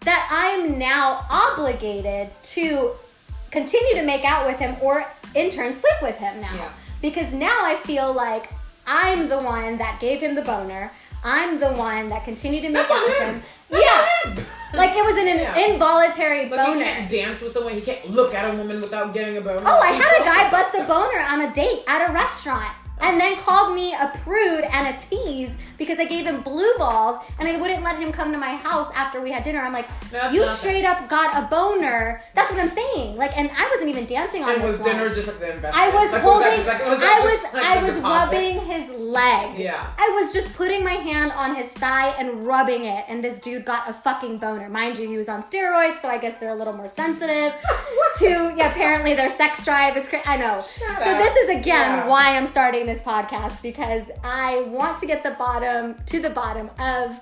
that 0.00 0.28
I'm 0.30 0.78
now 0.78 1.24
obligated 1.30 2.30
to 2.44 2.92
continue 3.52 3.94
to 3.94 4.02
make 4.02 4.24
out 4.24 4.46
with 4.46 4.58
him 4.58 4.74
or 4.82 5.04
in 5.34 5.50
turn 5.50 5.72
sleep 5.74 5.94
with 6.02 6.16
him 6.16 6.40
now. 6.40 6.54
Yeah. 6.54 6.72
Because 7.00 7.32
now 7.34 7.64
I 7.64 7.76
feel 7.76 8.12
like 8.12 8.50
I'm 8.86 9.28
the 9.28 9.38
one 9.38 9.78
that 9.78 10.00
gave 10.00 10.20
him 10.20 10.34
the 10.34 10.42
boner. 10.42 10.90
I'm 11.24 11.60
the 11.60 11.70
one 11.70 12.08
that 12.08 12.24
continued 12.24 12.62
to 12.62 12.68
make 12.70 12.88
That's 12.88 12.90
out 12.90 13.06
with 13.06 13.18
him. 13.18 13.34
him. 13.36 13.42
That's 13.70 13.84
yeah. 14.36 14.44
Like 14.74 14.96
it 14.96 15.04
was 15.04 15.18
an, 15.18 15.26
Yeah. 15.26 15.68
involuntary 15.68 16.48
Like 16.48 16.66
boner. 16.66 16.78
you 16.78 16.84
can't 16.84 17.10
dance 17.10 17.42
with 17.42 17.52
someone. 17.52 17.74
He 17.74 17.82
can't 17.82 18.10
look 18.10 18.32
at 18.34 18.42
a 18.56 18.58
woman 18.58 18.80
without 18.80 19.12
getting 19.12 19.36
a 19.36 19.40
boner. 19.42 19.60
Oh, 19.66 19.78
I 19.80 19.88
had 19.92 20.22
a 20.22 20.24
guy 20.30 20.50
bust 20.50 20.74
a 20.74 20.84
boner 20.84 21.20
on 21.20 21.42
a 21.42 21.52
date 21.52 21.82
at 21.86 22.08
a 22.08 22.12
restaurant 22.12 22.72
and 23.02 23.20
then 23.20 23.36
called 23.36 23.74
me 23.74 23.92
a 23.94 24.12
prude 24.22 24.64
and 24.64 24.94
a 24.94 24.98
tease 24.98 25.56
because 25.78 25.98
I 25.98 26.04
gave 26.04 26.24
him 26.24 26.42
blue 26.42 26.72
balls 26.78 27.18
and 27.40 27.48
I 27.48 27.56
wouldn't 27.60 27.82
let 27.82 27.98
him 27.98 28.12
come 28.12 28.30
to 28.32 28.38
my 28.38 28.50
house 28.54 28.88
after 28.94 29.20
we 29.20 29.32
had 29.32 29.42
dinner. 29.42 29.60
I'm 29.60 29.72
like, 29.72 29.88
That's 30.10 30.32
you 30.34 30.46
straight 30.46 30.84
up 30.84 31.08
got 31.08 31.42
a 31.42 31.48
boner. 31.48 32.22
That's 32.34 32.50
what 32.52 32.60
I'm 32.60 32.68
saying. 32.68 33.16
Like, 33.16 33.36
and 33.36 33.50
I 33.56 33.68
wasn't 33.72 33.88
even 33.90 34.06
dancing 34.06 34.44
on 34.44 34.50
And 34.54 34.62
this 34.62 34.78
was 34.78 34.86
dinner 34.86 35.06
one. 35.06 35.14
just 35.14 35.26
like 35.26 35.40
the 35.40 35.54
investment? 35.54 35.74
I 35.76 35.88
was 35.94 36.12
like, 36.12 36.22
holding. 36.22 36.42
that 36.42 36.56
just, 36.56 36.68
like, 36.68 36.86
was 36.86 37.02
I 37.02 37.20
was. 37.24 37.42
like, 37.54 37.64
I 37.64 37.82
was 37.82 37.98
rubbing 37.98 38.60
his 38.60 38.90
leg. 38.90 39.58
Yeah. 39.58 39.90
I 39.98 40.08
was 40.20 40.32
just 40.32 40.54
putting 40.54 40.84
my 40.84 40.92
hand 40.92 41.32
on 41.32 41.54
his 41.56 41.66
thigh 41.72 42.14
and 42.18 42.44
rubbing 42.44 42.84
it, 42.84 43.04
and 43.08 43.22
this 43.24 43.38
dude 43.38 43.64
got 43.64 43.88
a 43.90 43.92
fucking 43.92 44.36
boner. 44.38 44.68
Mind 44.68 44.98
you, 44.98 45.08
he 45.08 45.16
was 45.16 45.28
on 45.28 45.42
steroids, 45.42 46.00
so 46.00 46.08
I 46.08 46.18
guess 46.18 46.38
they're 46.38 46.50
a 46.50 46.54
little 46.54 46.74
more 46.74 46.88
sensitive 46.88 47.54
to. 48.18 48.28
Yeah, 48.56 48.70
apparently 48.70 49.14
their 49.14 49.30
sex 49.30 49.64
drive 49.64 49.96
is 49.96 50.06
crazy. 50.08 50.22
I 50.26 50.36
know. 50.36 50.60
so 50.60 50.86
up. 50.86 50.98
this 51.18 51.34
is 51.36 51.48
again 51.48 51.62
Yeah. 51.64 52.06
why 52.06 52.36
I'm 52.36 52.46
starting 52.46 52.86
this 52.86 52.91
podcast 53.00 53.62
because 53.62 54.10
I 54.22 54.62
want 54.68 54.98
to 54.98 55.06
get 55.06 55.22
the 55.22 55.30
bottom 55.32 55.94
to 56.06 56.20
the 56.20 56.30
bottom 56.30 56.68
of. 56.78 57.18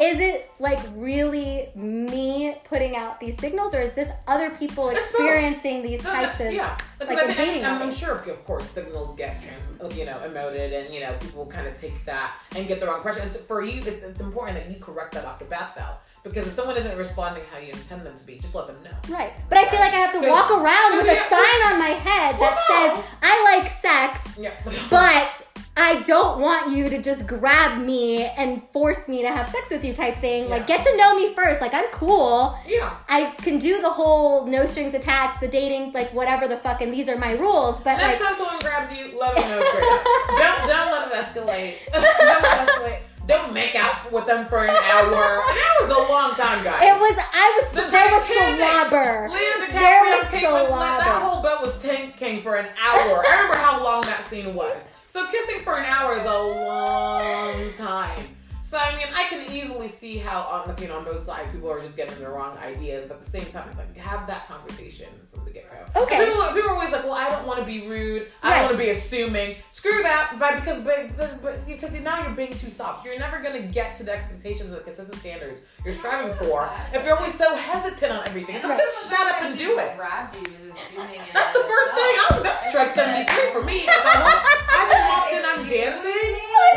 Is 0.00 0.20
it 0.20 0.48
like 0.60 0.78
really 0.94 1.70
me 1.74 2.54
putting 2.66 2.94
out 2.94 3.18
these 3.18 3.36
signals, 3.40 3.74
or 3.74 3.80
is 3.80 3.94
this 3.94 4.08
other 4.28 4.48
people 4.50 4.90
It's 4.90 5.00
both. 5.10 5.10
experiencing 5.22 5.82
these 5.82 6.04
No, 6.04 6.10
types 6.10 6.38
no, 6.38 6.46
of 6.46 6.52
yeah. 6.52 6.78
like 7.00 7.08
I 7.10 7.14
a 7.14 7.16
think- 7.26 7.36
dating? 7.36 7.64
I'm, 7.64 7.74
I'm 7.74 7.80
hobby? 7.88 7.94
sure, 7.96 8.14
of 8.14 8.44
course, 8.44 8.70
signals 8.70 9.16
get 9.16 9.42
trans, 9.42 9.96
you 9.98 10.04
know, 10.04 10.18
emoted, 10.24 10.72
and 10.84 10.94
you 10.94 11.00
know, 11.00 11.14
people 11.18 11.46
kind 11.46 11.66
of 11.66 11.74
take 11.74 12.04
that 12.04 12.36
and 12.54 12.68
get 12.68 12.78
the 12.78 12.86
wrong 12.86 12.98
impression. 12.98 13.22
And 13.22 13.32
so 13.32 13.40
for 13.40 13.60
you, 13.64 13.82
it's, 13.84 14.04
it's 14.04 14.20
important 14.20 14.56
that 14.58 14.70
you 14.72 14.76
correct 14.80 15.14
that 15.14 15.24
off 15.24 15.40
the 15.40 15.46
bat, 15.46 15.72
though, 15.76 15.96
because 16.28 16.46
if 16.46 16.52
someone 16.52 16.76
isn't 16.76 16.96
responding 16.96 17.42
how 17.52 17.58
you 17.58 17.72
intend 17.72 18.04
them 18.06 18.16
to 18.16 18.24
be, 18.24 18.38
just 18.38 18.54
let 18.54 18.66
them 18.66 18.76
know. 18.84 18.90
Right. 19.14 19.32
But 19.48 19.58
I 19.58 19.68
feel 19.70 19.80
like 19.80 19.92
I 19.92 19.96
have 19.96 20.12
to 20.12 20.28
walk 20.28 20.50
around 20.50 20.96
with 20.96 21.06
a 21.10 21.14
yeah, 21.14 21.28
sign 21.28 21.72
on 21.72 21.78
my 21.78 21.88
head 21.90 22.34
that 22.38 22.40
Well, 22.40 22.94
no. 22.94 22.96
says, 22.96 23.04
I 23.22 23.56
like 23.56 23.68
sex, 23.68 24.38
Yeah. 24.38 24.52
but 24.90 25.44
I 25.80 26.02
don't 26.02 26.40
want 26.40 26.76
you 26.76 26.88
to 26.90 27.00
just 27.00 27.26
grab 27.28 27.80
me 27.80 28.24
and 28.24 28.62
force 28.72 29.08
me 29.08 29.22
to 29.22 29.28
have 29.28 29.48
sex 29.48 29.70
with 29.70 29.84
you 29.84 29.94
type 29.94 30.16
thing. 30.18 30.48
Like, 30.50 30.66
get 30.66 30.82
to 30.82 30.96
know 30.96 31.14
me 31.16 31.32
first. 31.34 31.60
Like, 31.60 31.72
I'm 31.72 31.86
cool. 31.92 32.58
yeah. 32.66 32.96
I 33.08 33.26
can 33.42 33.58
do 33.60 33.80
the 33.80 33.88
whole 33.88 34.44
no 34.46 34.66
strings 34.66 34.92
attached, 34.94 35.40
the 35.40 35.46
dating, 35.46 35.92
like, 35.92 36.12
whatever 36.12 36.48
the 36.48 36.56
fuck, 36.56 36.80
and 36.82 36.92
these 36.92 37.08
are 37.08 37.16
my 37.16 37.32
rules. 37.34 37.80
But, 37.82 37.98
Next 37.98 38.18
like, 38.20 38.28
time 38.28 38.36
someone 38.36 38.58
grabs 38.58 38.92
you, 38.92 39.16
let 39.18 39.36
them 39.36 39.48
know 39.48 39.64
straight 39.68 39.92
up. 39.92 40.04
don't 40.28 40.68
don't 40.68 40.90
let 40.90 41.06
it 41.08 41.14
escalate. 41.14 41.74
don't 41.92 42.02
let 42.02 42.42
it 42.42 42.68
escalate. 42.68 42.98
Don't 43.28 43.52
make 43.52 43.74
out 43.74 44.10
with 44.10 44.24
them 44.24 44.46
for 44.48 44.64
an 44.64 44.70
hour. 44.70 45.10
that 45.12 45.76
was 45.82 45.90
a 45.90 46.10
long 46.10 46.30
time, 46.30 46.64
guys. 46.64 46.80
it 46.82 46.98
was, 46.98 47.14
I 47.34 47.60
was, 47.60 47.74
The 47.74 47.90
there 47.90 48.10
was 48.10 48.24
slobber. 48.24 49.28
There 49.28 49.68
DiCaprio, 49.68 50.22
was 50.22 50.30
Kate 50.30 50.44
Winslet, 50.44 50.98
that 51.04 51.22
whole 51.22 51.42
boat 51.42 51.60
was 51.60 51.76
tanking 51.82 52.40
for 52.40 52.56
an 52.56 52.68
hour. 52.82 53.22
I 53.26 53.32
remember 53.36 53.58
how 53.58 53.84
long 53.84 54.00
that 54.02 54.24
scene 54.24 54.54
was. 54.54 54.82
So 55.08 55.30
kissing 55.30 55.62
for 55.62 55.76
an 55.76 55.84
hour 55.84 56.16
is 56.16 56.24
a 56.24 56.38
long 56.38 57.72
time. 57.74 58.37
So 58.68 58.76
I 58.76 58.94
mean, 58.98 59.06
I 59.14 59.24
can 59.30 59.50
easily 59.50 59.88
see 59.88 60.18
how 60.18 60.40
on 60.42 60.76
you 60.82 60.88
know 60.88 60.98
on 60.98 61.04
both 61.04 61.24
sides 61.24 61.50
people 61.52 61.70
are 61.70 61.80
just 61.80 61.96
getting 61.96 62.18
the 62.18 62.28
wrong 62.28 62.54
ideas, 62.58 63.06
but 63.06 63.14
at 63.16 63.24
the 63.24 63.30
same 63.30 63.46
time, 63.46 63.66
it's 63.70 63.78
like 63.78 63.96
have 63.96 64.26
that 64.26 64.46
conversation 64.46 65.08
from 65.32 65.46
the 65.46 65.52
get 65.52 65.70
go. 65.70 66.02
Okay. 66.02 66.26
People, 66.26 66.42
people 66.52 66.68
are 66.68 66.74
always 66.74 66.92
like, 66.92 67.02
well, 67.04 67.14
I 67.14 67.30
don't 67.30 67.46
want 67.46 67.60
to 67.60 67.64
be 67.64 67.88
rude. 67.88 68.26
I 68.42 68.50
Right. 68.50 68.54
don't 68.56 68.64
want 68.66 68.72
to 68.78 68.84
be 68.84 68.90
assuming. 68.90 69.56
Screw 69.70 70.02
that, 70.02 70.36
but 70.38 70.56
because 70.56 70.82
but, 70.84 71.16
but, 71.16 71.40
but 71.40 71.66
because 71.66 71.94
now 72.00 72.20
you're 72.20 72.36
being 72.36 72.52
too 72.52 72.68
soft. 72.68 73.06
You're 73.06 73.18
never 73.18 73.40
gonna 73.40 73.62
get 73.62 73.94
to 73.96 74.02
the 74.04 74.12
expectations 74.12 74.68
and 74.68 74.76
the 74.76 74.80
consistent 74.80 75.16
standards 75.18 75.62
you're 75.82 75.94
striving 75.94 76.36
for 76.36 76.68
if 76.92 77.02
you're 77.06 77.16
always 77.16 77.32
so 77.32 77.56
hesitant 77.56 78.12
on 78.12 78.28
everything. 78.28 78.56
It's 78.56 78.64
like, 78.64 78.76
Right. 78.76 78.84
just 78.84 79.08
shut 79.10 79.26
up 79.32 79.40
and 79.44 79.56
do 79.56 79.78
it. 79.78 79.96
Grabbed 79.96 80.34
you 80.36 80.42
assuming 80.76 81.20
That's 81.32 81.52
the 81.56 81.64
first 81.64 81.90
thing. 81.96 82.12
I 82.20 82.26
was, 82.32 82.42
that's 82.42 82.68
strike 82.68 82.90
73 82.90 83.50
for 83.52 83.62
me. 83.62 83.86
I, 83.88 83.96
walk, 84.20 84.44
I 84.76 84.82
just 84.92 85.08
walked 85.08 85.32
in, 85.32 85.42
I'm 85.48 85.62
dancing. 85.72 86.17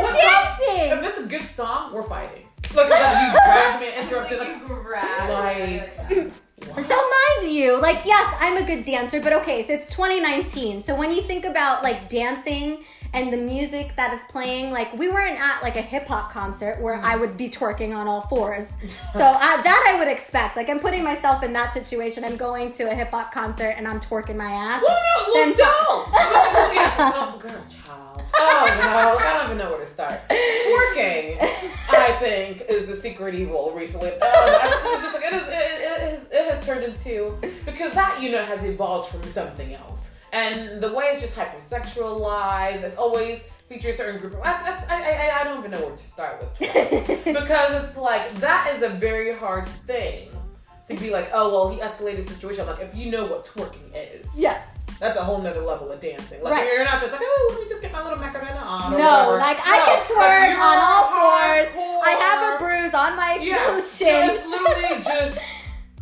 I'm 0.01 0.05
What 0.05 0.13
song- 0.57 0.67
If 0.99 1.03
it's 1.03 1.17
a 1.19 1.23
good 1.27 1.47
song, 1.47 1.93
we're 1.93 2.03
fighting. 2.03 2.45
Look, 2.75 2.87
if 2.89 2.99
you 3.23 3.31
grabbed 3.31 3.81
me 3.81 3.87
and 3.89 4.05
interrupted. 4.05 4.39
Like, 4.39 4.47
you 4.47 4.75
grabbed. 4.83 5.29
like- 5.31 6.31
what? 6.67 6.83
So 6.83 6.95
mind 6.95 7.51
you, 7.51 7.81
like 7.81 8.01
yes, 8.05 8.33
I'm 8.39 8.55
a 8.57 8.63
good 8.63 8.85
dancer, 8.85 9.19
but 9.19 9.33
okay, 9.33 9.65
so 9.65 9.73
it's 9.73 9.87
2019. 9.87 10.81
So 10.83 10.93
when 10.95 11.11
you 11.11 11.21
think 11.23 11.43
about 11.43 11.81
like 11.83 12.07
dancing 12.07 12.83
and 13.13 13.31
the 13.31 13.37
music 13.37 13.95
that 13.97 14.13
is 14.13 14.19
playing, 14.29 14.71
like 14.71 14.93
we 14.97 15.09
weren't 15.09 15.39
at 15.39 15.61
like 15.61 15.75
a 15.75 15.81
hip 15.81 16.07
hop 16.07 16.31
concert 16.31 16.79
where 16.81 16.95
I 16.95 17.15
would 17.17 17.35
be 17.35 17.49
twerking 17.49 17.95
on 17.95 18.07
all 18.07 18.21
fours. 18.21 18.77
So 19.13 19.19
uh, 19.19 19.61
that 19.61 19.91
I 19.93 19.99
would 19.99 20.07
expect. 20.07 20.55
Like 20.55 20.69
I'm 20.69 20.79
putting 20.79 21.03
myself 21.03 21.43
in 21.43 21.51
that 21.53 21.73
situation. 21.73 22.23
I'm 22.23 22.37
going 22.37 22.71
to 22.71 22.89
a 22.89 22.95
hip 22.95 23.11
hop 23.11 23.33
concert 23.33 23.73
and 23.77 23.85
I'm 23.87 23.99
twerking 23.99 24.37
my 24.37 24.49
ass. 24.51 24.81
Well, 24.87 24.97
no, 25.27 25.33
Then 25.33 25.55
well, 25.57 26.05
still. 26.05 26.73
Yes, 26.73 26.95
oh, 26.97 27.37
girl, 27.41 27.51
child. 27.69 28.23
Oh, 28.33 29.17
no. 29.19 29.25
I 29.27 29.37
don't 29.37 29.45
even 29.47 29.57
know 29.57 29.71
where 29.71 29.81
to 29.81 29.87
start. 29.87 30.13
Twerking, 30.29 31.37
I 31.91 32.15
think, 32.19 32.61
is 32.69 32.87
the 32.87 32.95
secret 32.95 33.35
evil 33.35 33.71
recently. 33.75 34.11
Um, 34.11 34.19
I- 34.21 34.91
it's 34.93 35.03
just 35.03 35.15
like, 35.15 35.25
it, 35.25 35.33
is, 35.33 35.47
it, 35.47 35.51
it, 35.51 36.01
has, 36.01 36.27
it 36.31 36.53
has 36.55 36.65
turned 36.65 36.83
into, 36.85 37.37
because 37.65 37.91
that 37.93 38.21
unit 38.21 38.45
has 38.45 38.63
evolved 38.63 39.09
from 39.11 39.23
something 39.23 39.73
else. 39.73 40.15
And 40.33 40.81
the 40.81 40.93
way 40.93 41.05
it's 41.07 41.21
just 41.21 41.35
hypersexualized, 41.37 42.83
it's 42.83 42.97
always 42.97 43.41
features 43.67 43.95
a 43.95 43.97
certain 43.97 44.19
group 44.19 44.33
of. 44.33 44.43
That's, 44.43 44.63
that's, 44.63 44.89
I, 44.89 45.01
I, 45.01 45.41
I 45.41 45.43
don't 45.43 45.59
even 45.59 45.71
know 45.71 45.79
where 45.85 45.95
to 45.95 45.97
start 46.03 46.39
with 46.41 46.53
twerking. 46.69 47.23
because 47.25 47.83
it's 47.83 47.97
like, 47.97 48.33
that 48.35 48.73
is 48.75 48.81
a 48.83 48.89
very 48.89 49.33
hard 49.35 49.67
thing. 49.67 50.29
To 50.87 50.95
be 50.97 51.11
like, 51.11 51.29
oh 51.33 51.49
well, 51.51 51.69
he 51.69 51.79
escalated 51.79 52.17
the 52.25 52.33
situation. 52.33 52.65
Like, 52.65 52.79
if 52.81 52.93
you 52.95 53.11
know 53.11 53.25
what 53.25 53.45
twerking 53.45 53.91
is, 53.93 54.27
Yeah. 54.37 54.61
that's 54.99 55.15
a 55.17 55.23
whole 55.23 55.39
nother 55.41 55.61
level 55.61 55.89
of 55.91 56.01
dancing. 56.01 56.41
Like 56.43 56.53
Right. 56.53 56.65
you're 56.73 56.83
not 56.83 56.99
just 56.99 57.11
like, 57.13 57.21
oh, 57.23 57.49
let 57.53 57.61
me 57.63 57.69
just 57.69 57.81
get 57.81 57.91
my 57.93 58.03
little 58.03 58.17
macarena 58.17 58.57
on. 58.59 58.91
No, 58.93 58.97
whatever. 58.97 59.37
like 59.37 59.57
I 59.63 59.77
No, 59.77 59.85
can 59.85 60.03
twerk 60.03 60.49
you're 60.51 60.59
on 60.61 60.77
all 60.77 61.07
fours. 61.07 61.67
hardcore. 61.67 62.01
I 62.03 62.11
have 62.19 62.55
a 62.55 62.63
bruise 62.63 62.93
on 62.93 63.15
my 63.15 63.35
Yeah, 63.41 63.73
shin. 63.79 63.79
So 63.79 64.33
it's 64.33 64.45
literally 64.45 65.03
just 65.03 65.39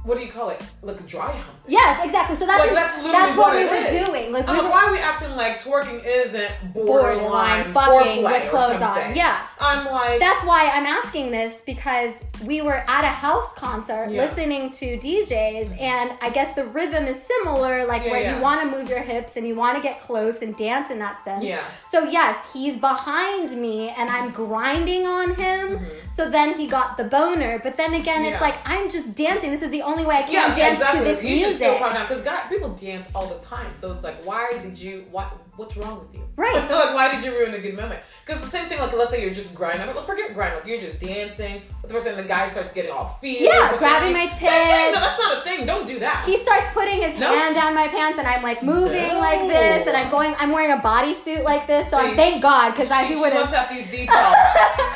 what 0.05 0.17
do 0.17 0.25
you 0.25 0.31
call 0.31 0.49
it? 0.49 0.61
Like 0.81 1.05
dry 1.05 1.33
hump. 1.33 1.58
Yes, 1.69 2.03
exactly. 2.05 2.35
So 2.35 2.45
that's 2.45 2.59
Like 2.65 2.73
that's 2.73 2.97
literally 2.97 3.11
that's 3.25 3.37
what, 3.37 3.53
what 3.53 3.55
we 3.55 3.65
were 3.69 3.75
is. 3.75 4.07
doing. 4.07 4.31
Like 4.31 4.47
I'm 4.49 4.55
we 4.55 4.61
like, 4.61 4.69
were 4.69 4.75
why 4.75 4.85
are 4.85 4.91
we 4.91 4.97
acting 4.99 5.35
like 5.35 5.61
twerking 5.63 6.01
isn't 6.03 6.51
borderline, 6.73 7.21
borderline 7.23 7.63
fucking 7.73 8.23
with 8.23 8.49
clothes 8.49 8.81
on. 8.81 9.15
Yeah. 9.15 9.39
I'm 9.59 9.85
like, 9.85 10.19
That's 10.19 10.43
why 10.45 10.69
I'm 10.73 10.85
asking 10.85 11.31
this 11.31 11.61
because 11.61 12.23
we 12.45 12.61
were 12.61 12.83
at 12.89 13.03
a 13.03 13.07
house 13.07 13.53
concert 13.55 14.09
Yeah. 14.09 14.23
listening 14.23 14.71
to 14.71 14.97
DJs, 14.97 15.79
and 15.79 16.11
I 16.21 16.29
guess 16.29 16.53
the 16.53 16.63
rhythm 16.65 17.05
is 17.05 17.21
similar, 17.21 17.85
like 17.85 18.03
Yeah, 18.05 18.11
where 18.11 18.21
yeah. 18.21 18.35
you 18.37 18.41
want 18.41 18.61
to 18.61 18.67
move 18.77 18.89
your 18.89 19.01
hips 19.01 19.35
and 19.37 19.47
you 19.47 19.55
want 19.55 19.75
to 19.75 19.83
get 19.83 19.99
close 19.99 20.41
and 20.41 20.55
dance 20.55 20.89
in 20.89 20.99
that 20.99 21.23
sense. 21.23 21.43
Yeah. 21.43 21.61
So, 21.91 22.03
yes, 22.05 22.51
he's 22.53 22.77
behind 22.77 23.51
me 23.51 23.89
and 23.97 24.09
I'm 24.09 24.31
grinding 24.31 25.05
on 25.05 25.35
him. 25.35 25.79
So 26.13 26.29
then 26.29 26.57
he 26.57 26.65
got 26.67 26.97
the 26.97 27.03
boner, 27.03 27.59
but 27.59 27.77
then 27.77 27.93
again, 27.93 28.23
it's 28.25 28.39
Mm-hmm. 28.39 28.43
Like 28.43 28.57
I'm 28.65 28.89
just 28.89 29.15
dancing. 29.15 29.51
This 29.51 29.61
is 29.61 29.69
the 29.71 29.81
only 29.81 30.05
way 30.05 30.15
I 30.17 30.21
can 30.23 30.55
dance 30.55 30.79
exactly. 30.79 30.99
to 30.99 31.05
this 31.05 31.23
you 31.23 31.35
should 31.37 31.58
because 31.59 32.23
God, 32.23 32.47
people 32.49 32.69
dance 32.69 33.09
all 33.15 33.27
the 33.27 33.39
time. 33.39 33.73
So 33.73 33.91
it's 33.91 34.03
like, 34.03 34.25
why 34.25 34.51
did 34.61 34.77
you? 34.77 35.05
What? 35.11 35.37
What's 35.59 35.75
wrong 35.75 35.99
with 35.99 36.13
you? 36.15 36.25
Right. 36.37 36.55
like, 36.71 36.95
why 36.95 37.13
did 37.13 37.21
you 37.21 37.37
ruin 37.37 37.53
a 37.53 37.59
good 37.59 37.75
moment? 37.75 37.99
Because 38.25 38.41
the 38.41 38.47
same 38.49 38.69
thing. 38.69 38.79
Like, 38.79 38.93
let's 38.93 39.11
say 39.11 39.21
you're 39.21 39.33
just 39.33 39.53
grinding. 39.53 39.93
Like, 39.93 40.05
forget 40.05 40.33
grinding. 40.33 40.59
Like, 40.61 40.67
you're 40.69 40.79
just 40.79 41.01
dancing. 41.01 41.63
The 41.81 41.89
person, 41.89 42.15
the 42.15 42.23
guy 42.23 42.47
starts 42.47 42.71
getting 42.71 42.91
all 42.91 43.17
feet. 43.19 43.41
Yeah, 43.41 43.77
grabbing 43.77 44.13
my 44.13 44.27
thing. 44.27 44.47
tits. 44.47 44.95
No, 44.95 44.99
that's 45.01 45.19
not 45.19 45.37
a 45.37 45.41
thing. 45.41 45.65
Don't 45.65 45.85
do 45.85 45.99
that. 45.99 46.23
he 46.25 46.37
starts 46.37 46.69
putting 46.73 47.01
his 47.01 47.19
No. 47.19 47.33
hand 47.37 47.55
down 47.55 47.75
my 47.75 47.87
pants 47.89 48.17
and 48.19 48.25
I'm 48.27 48.41
like 48.41 48.63
moving 48.63 49.09
No. 49.09 49.19
like 49.19 49.41
this 49.49 49.85
and 49.87 49.97
I'm 49.97 50.09
going 50.09 50.33
I'm 50.39 50.51
wearing 50.53 50.71
a 50.71 50.81
bodysuit 50.81 51.43
like 51.43 51.67
this 51.67 51.89
so 51.89 51.97
I'm 51.97 52.11
See, 52.11 52.15
thank 52.15 52.41
God 52.41 52.71
because 52.71 52.89
I 52.91 53.09
would 53.09 53.33
have 53.33 53.51
out 53.53 53.69
these 53.69 53.89
details. 53.91 54.35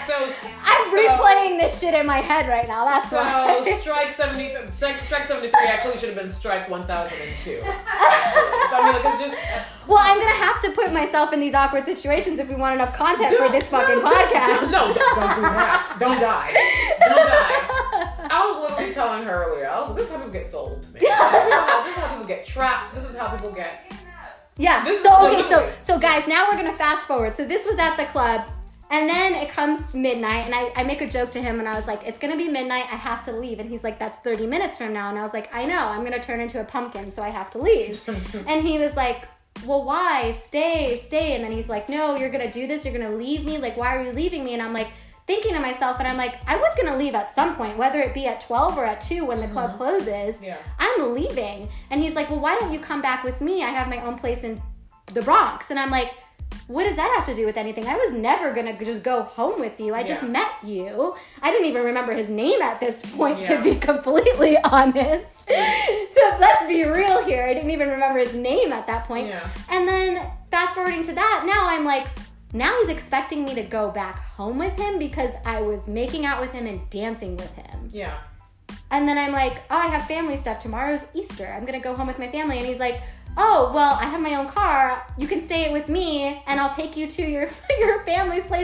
so 0.07 0.15
I'm 0.63 0.85
so- 0.91 0.97
replaying 0.97 1.59
this 1.59 1.79
shit 1.79 1.93
in 1.93 2.05
my 2.05 2.19
head 2.19 2.47
right 2.47 2.67
now 2.67 2.85
that's 2.85 3.09
So 3.09 3.17
why 3.17 3.77
strike 3.81 4.13
seventy, 4.13 4.53
strike, 4.71 4.95
strike 4.97 5.25
seventy 5.25 5.49
three 5.49 5.67
actually 5.67 5.97
should 5.97 6.09
have 6.09 6.17
been 6.17 6.29
strike 6.29 6.69
one 6.69 6.85
thousand 6.85 7.17
and 7.19 7.35
two. 7.43 7.59
So 7.59 7.65
I 7.67 8.81
mean, 8.85 9.03
like 9.03 9.13
it's 9.13 9.21
just 9.21 9.35
well 9.87 9.99
I'm 9.99 10.19
gonna 10.19 10.31
have 10.45 10.52
to 10.61 10.71
put 10.71 10.93
myself 10.93 11.33
in 11.33 11.39
these 11.39 11.53
awkward 11.53 11.85
situations 11.85 12.39
if 12.39 12.49
we 12.49 12.55
want 12.55 12.75
enough 12.75 12.95
content 12.95 13.35
for 13.35 13.49
this 13.49 13.69
fucking 13.69 13.99
no, 13.99 14.09
podcast 14.09 14.71
No, 14.71 14.93
don't, 14.93 14.95
don't 14.95 15.35
do 15.35 15.41
that. 15.41 15.95
Don't 15.99 16.19
die. 16.19 16.53
Don't 16.99 17.27
die. 17.27 18.27
I 18.29 18.47
was 18.47 18.69
literally 18.69 18.93
telling 18.93 19.23
her 19.23 19.43
earlier. 19.43 19.69
I 19.69 19.79
was 19.79 19.89
like, 19.89 19.97
"This 19.97 20.07
is 20.07 20.11
how 20.11 20.17
people 20.17 20.33
get 20.33 20.47
sold. 20.47 20.83
Man. 20.85 20.93
This, 20.93 21.03
is 21.03 21.09
how, 21.09 21.83
this 21.83 21.95
is 21.95 22.03
how 22.03 22.07
people 22.09 22.27
get 22.27 22.45
trapped. 22.45 22.93
This 22.93 23.09
is 23.09 23.15
how 23.15 23.29
people 23.29 23.51
get." 23.51 23.93
Yeah. 24.57 24.83
This 24.83 24.97
is 24.97 25.03
so 25.03 25.27
okay, 25.27 25.47
so 25.49 25.71
so 25.81 25.99
guys, 25.99 26.27
now 26.27 26.47
we're 26.49 26.57
gonna 26.57 26.77
fast 26.77 27.07
forward. 27.07 27.35
So 27.35 27.45
this 27.45 27.65
was 27.65 27.77
at 27.77 27.95
the 27.95 28.05
club, 28.05 28.47
and 28.91 29.09
then 29.09 29.33
it 29.33 29.49
comes 29.49 29.93
midnight, 29.93 30.45
and 30.45 30.53
I, 30.55 30.71
I 30.75 30.83
make 30.83 31.01
a 31.01 31.09
joke 31.09 31.31
to 31.31 31.41
him, 31.41 31.59
and 31.59 31.67
I 31.67 31.75
was 31.75 31.87
like, 31.87 32.07
"It's 32.07 32.19
gonna 32.19 32.37
be 32.37 32.47
midnight. 32.47 32.85
I 32.85 32.95
have 32.95 33.23
to 33.25 33.31
leave." 33.31 33.59
And 33.59 33.69
he's 33.69 33.83
like, 33.83 33.99
"That's 33.99 34.19
thirty 34.19 34.47
minutes 34.47 34.77
from 34.77 34.93
now." 34.93 35.09
And 35.09 35.17
I 35.17 35.23
was 35.23 35.33
like, 35.33 35.53
"I 35.53 35.65
know. 35.65 35.79
I'm 35.79 36.03
gonna 36.03 36.19
turn 36.19 36.39
into 36.39 36.59
a 36.61 36.63
pumpkin, 36.63 37.11
so 37.11 37.21
I 37.21 37.29
have 37.29 37.51
to 37.51 37.59
leave." 37.59 38.01
and 38.47 38.65
he 38.65 38.79
was 38.79 38.95
like. 38.95 39.27
Well, 39.65 39.83
why? 39.83 40.31
Stay, 40.31 40.95
stay. 40.95 41.35
And 41.35 41.43
then 41.43 41.51
he's 41.51 41.69
like, 41.69 41.89
No, 41.89 42.17
you're 42.17 42.29
gonna 42.29 42.51
do 42.51 42.67
this. 42.67 42.85
You're 42.85 42.97
gonna 42.97 43.15
leave 43.15 43.45
me. 43.45 43.57
Like, 43.57 43.77
why 43.77 43.95
are 43.95 44.03
you 44.03 44.11
leaving 44.11 44.43
me? 44.43 44.53
And 44.53 44.61
I'm 44.61 44.73
like, 44.73 44.89
thinking 45.25 45.53
to 45.53 45.59
myself, 45.59 45.99
and 45.99 46.07
I'm 46.07 46.17
like, 46.17 46.35
I 46.47 46.57
was 46.57 46.75
gonna 46.75 46.97
leave 46.97 47.15
at 47.15 47.33
some 47.33 47.55
point, 47.55 47.77
whether 47.77 47.99
it 48.01 48.13
be 48.13 48.25
at 48.25 48.41
12 48.41 48.77
or 48.77 48.85
at 48.85 49.01
2 49.01 49.25
when 49.25 49.39
the 49.39 49.47
club 49.47 49.69
mm-hmm. 49.69 49.77
closes. 49.77 50.41
Yeah. 50.41 50.57
I'm 50.79 51.13
leaving. 51.13 51.69
And 51.89 52.01
he's 52.01 52.13
like, 52.13 52.29
Well, 52.29 52.39
why 52.39 52.55
don't 52.55 52.73
you 52.73 52.79
come 52.79 53.01
back 53.01 53.23
with 53.23 53.41
me? 53.41 53.63
I 53.63 53.69
have 53.69 53.87
my 53.87 54.03
own 54.03 54.17
place 54.17 54.43
in 54.43 54.61
the 55.13 55.21
Bronx. 55.21 55.69
And 55.69 55.79
I'm 55.79 55.91
like, 55.91 56.13
What 56.67 56.83
does 56.85 56.95
that 56.95 57.13
have 57.17 57.25
to 57.27 57.35
do 57.35 57.45
with 57.45 57.57
anything? 57.57 57.87
I 57.87 57.95
was 57.95 58.13
never 58.13 58.53
gonna 58.53 58.77
just 58.83 59.03
go 59.03 59.23
home 59.23 59.59
with 59.59 59.79
you. 59.79 59.93
I 59.93 60.03
just 60.03 60.23
met 60.23 60.51
you. 60.63 61.15
I 61.41 61.51
didn't 61.51 61.67
even 61.67 61.83
remember 61.85 62.13
his 62.13 62.29
name 62.29 62.61
at 62.61 62.79
this 62.79 63.01
point, 63.15 63.41
Yeah. 63.41 63.57
to 63.57 63.63
be 63.63 63.75
completely 63.91 64.57
honest. 64.63 65.47
so 65.49 66.37
let's 66.39 66.65
be 66.67 66.83
real 66.85 67.23
here. 67.25 67.43
I 67.43 67.53
didn't 67.53 67.71
even 67.71 67.89
remember 67.89 68.19
his 68.19 68.33
name 68.33 68.71
at 68.71 68.87
that 68.87 69.05
point. 69.05 69.27
Yeah. 69.27 69.47
And 69.69 69.87
then 69.87 70.25
fast 70.51 70.75
forwarding 70.75 71.03
to 71.03 71.13
that, 71.13 71.43
now 71.45 71.67
I'm 71.67 71.83
like, 71.85 72.07
now 72.53 72.79
he's 72.81 72.89
expecting 72.89 73.43
me 73.45 73.55
to 73.55 73.63
go 73.63 73.89
back 73.89 74.19
home 74.19 74.59
with 74.59 74.77
him 74.77 74.99
because 74.99 75.31
I 75.45 75.61
was 75.61 75.87
making 75.87 76.25
out 76.25 76.39
with 76.39 76.51
him 76.51 76.67
and 76.67 76.87
dancing 76.89 77.35
with 77.35 77.51
him. 77.55 77.89
Yeah. 77.91 78.13
And 78.91 79.07
then 79.07 79.17
I'm 79.17 79.31
like, 79.31 79.63
oh, 79.71 79.77
I 79.77 79.87
have 79.87 80.05
family 80.07 80.35
stuff. 80.37 80.59
Tomorrow's 80.59 81.05
Easter. 81.15 81.47
I'm 81.47 81.65
gonna 81.65 81.79
go 81.79 81.95
home 81.95 82.05
with 82.05 82.19
my 82.19 82.27
family. 82.27 82.57
And 82.59 82.67
he's 82.67 82.79
like, 82.79 83.01
oh, 83.37 83.71
well, 83.73 83.97
I 83.99 84.05
have 84.05 84.21
my 84.21 84.35
own 84.35 84.47
car. 84.47 85.05
You 85.17 85.27
can 85.27 85.41
stay 85.41 85.71
with 85.71 85.89
me, 85.89 86.43
and 86.47 86.59
I'll 86.59 86.73
take 86.73 86.97
you 86.97 87.07
to 87.07 87.21
your 87.21 87.49
your 87.79 88.03
family's 88.05 88.47
place. 88.47 88.62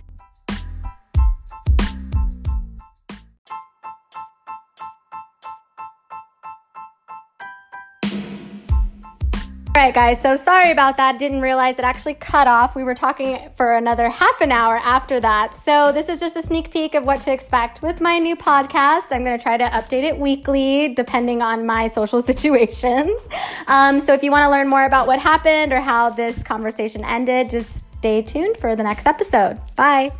All 9.75 9.85
right, 9.85 9.93
guys. 9.93 10.19
So 10.19 10.35
sorry 10.35 10.71
about 10.71 10.97
that. 10.97 11.19
Didn't 11.19 11.41
realize 11.41 11.77
it 11.79 11.85
actually 11.85 12.15
cut 12.15 12.47
off. 12.47 12.75
We 12.75 12.83
were 12.83 12.95
talking 12.95 13.49
for 13.55 13.77
another 13.77 14.09
half 14.09 14.41
an 14.41 14.51
hour 14.51 14.77
after 14.77 15.19
that. 15.21 15.53
So 15.53 15.91
this 15.93 16.09
is 16.09 16.19
just 16.19 16.35
a 16.35 16.41
sneak 16.41 16.71
peek 16.71 16.95
of 16.95 17.05
what 17.05 17.21
to 17.21 17.31
expect 17.31 17.81
with 17.81 18.01
my 18.01 18.17
new 18.17 18.35
podcast. 18.35 19.11
I'm 19.11 19.23
going 19.23 19.37
to 19.37 19.41
try 19.41 19.57
to 19.57 19.63
update 19.65 20.03
it 20.03 20.17
weekly, 20.17 20.93
depending 20.95 21.41
on 21.41 21.65
my 21.65 21.87
social 21.87 22.21
situations. 22.31 23.29
Um, 23.67 23.99
so 24.01 24.13
if 24.13 24.23
you 24.23 24.31
want 24.31 24.43
to 24.43 24.49
learn 24.49 24.67
more 24.67 24.83
about 24.85 25.07
what 25.07 25.19
happened 25.19 25.71
or 25.71 25.79
how 25.79 26.09
this 26.09 26.43
conversation 26.43 27.05
ended, 27.05 27.49
just 27.49 27.87
stay 27.99 28.21
tuned 28.21 28.57
for 28.57 28.75
the 28.75 28.83
next 28.83 29.05
episode. 29.05 29.59
Bye. 29.75 30.11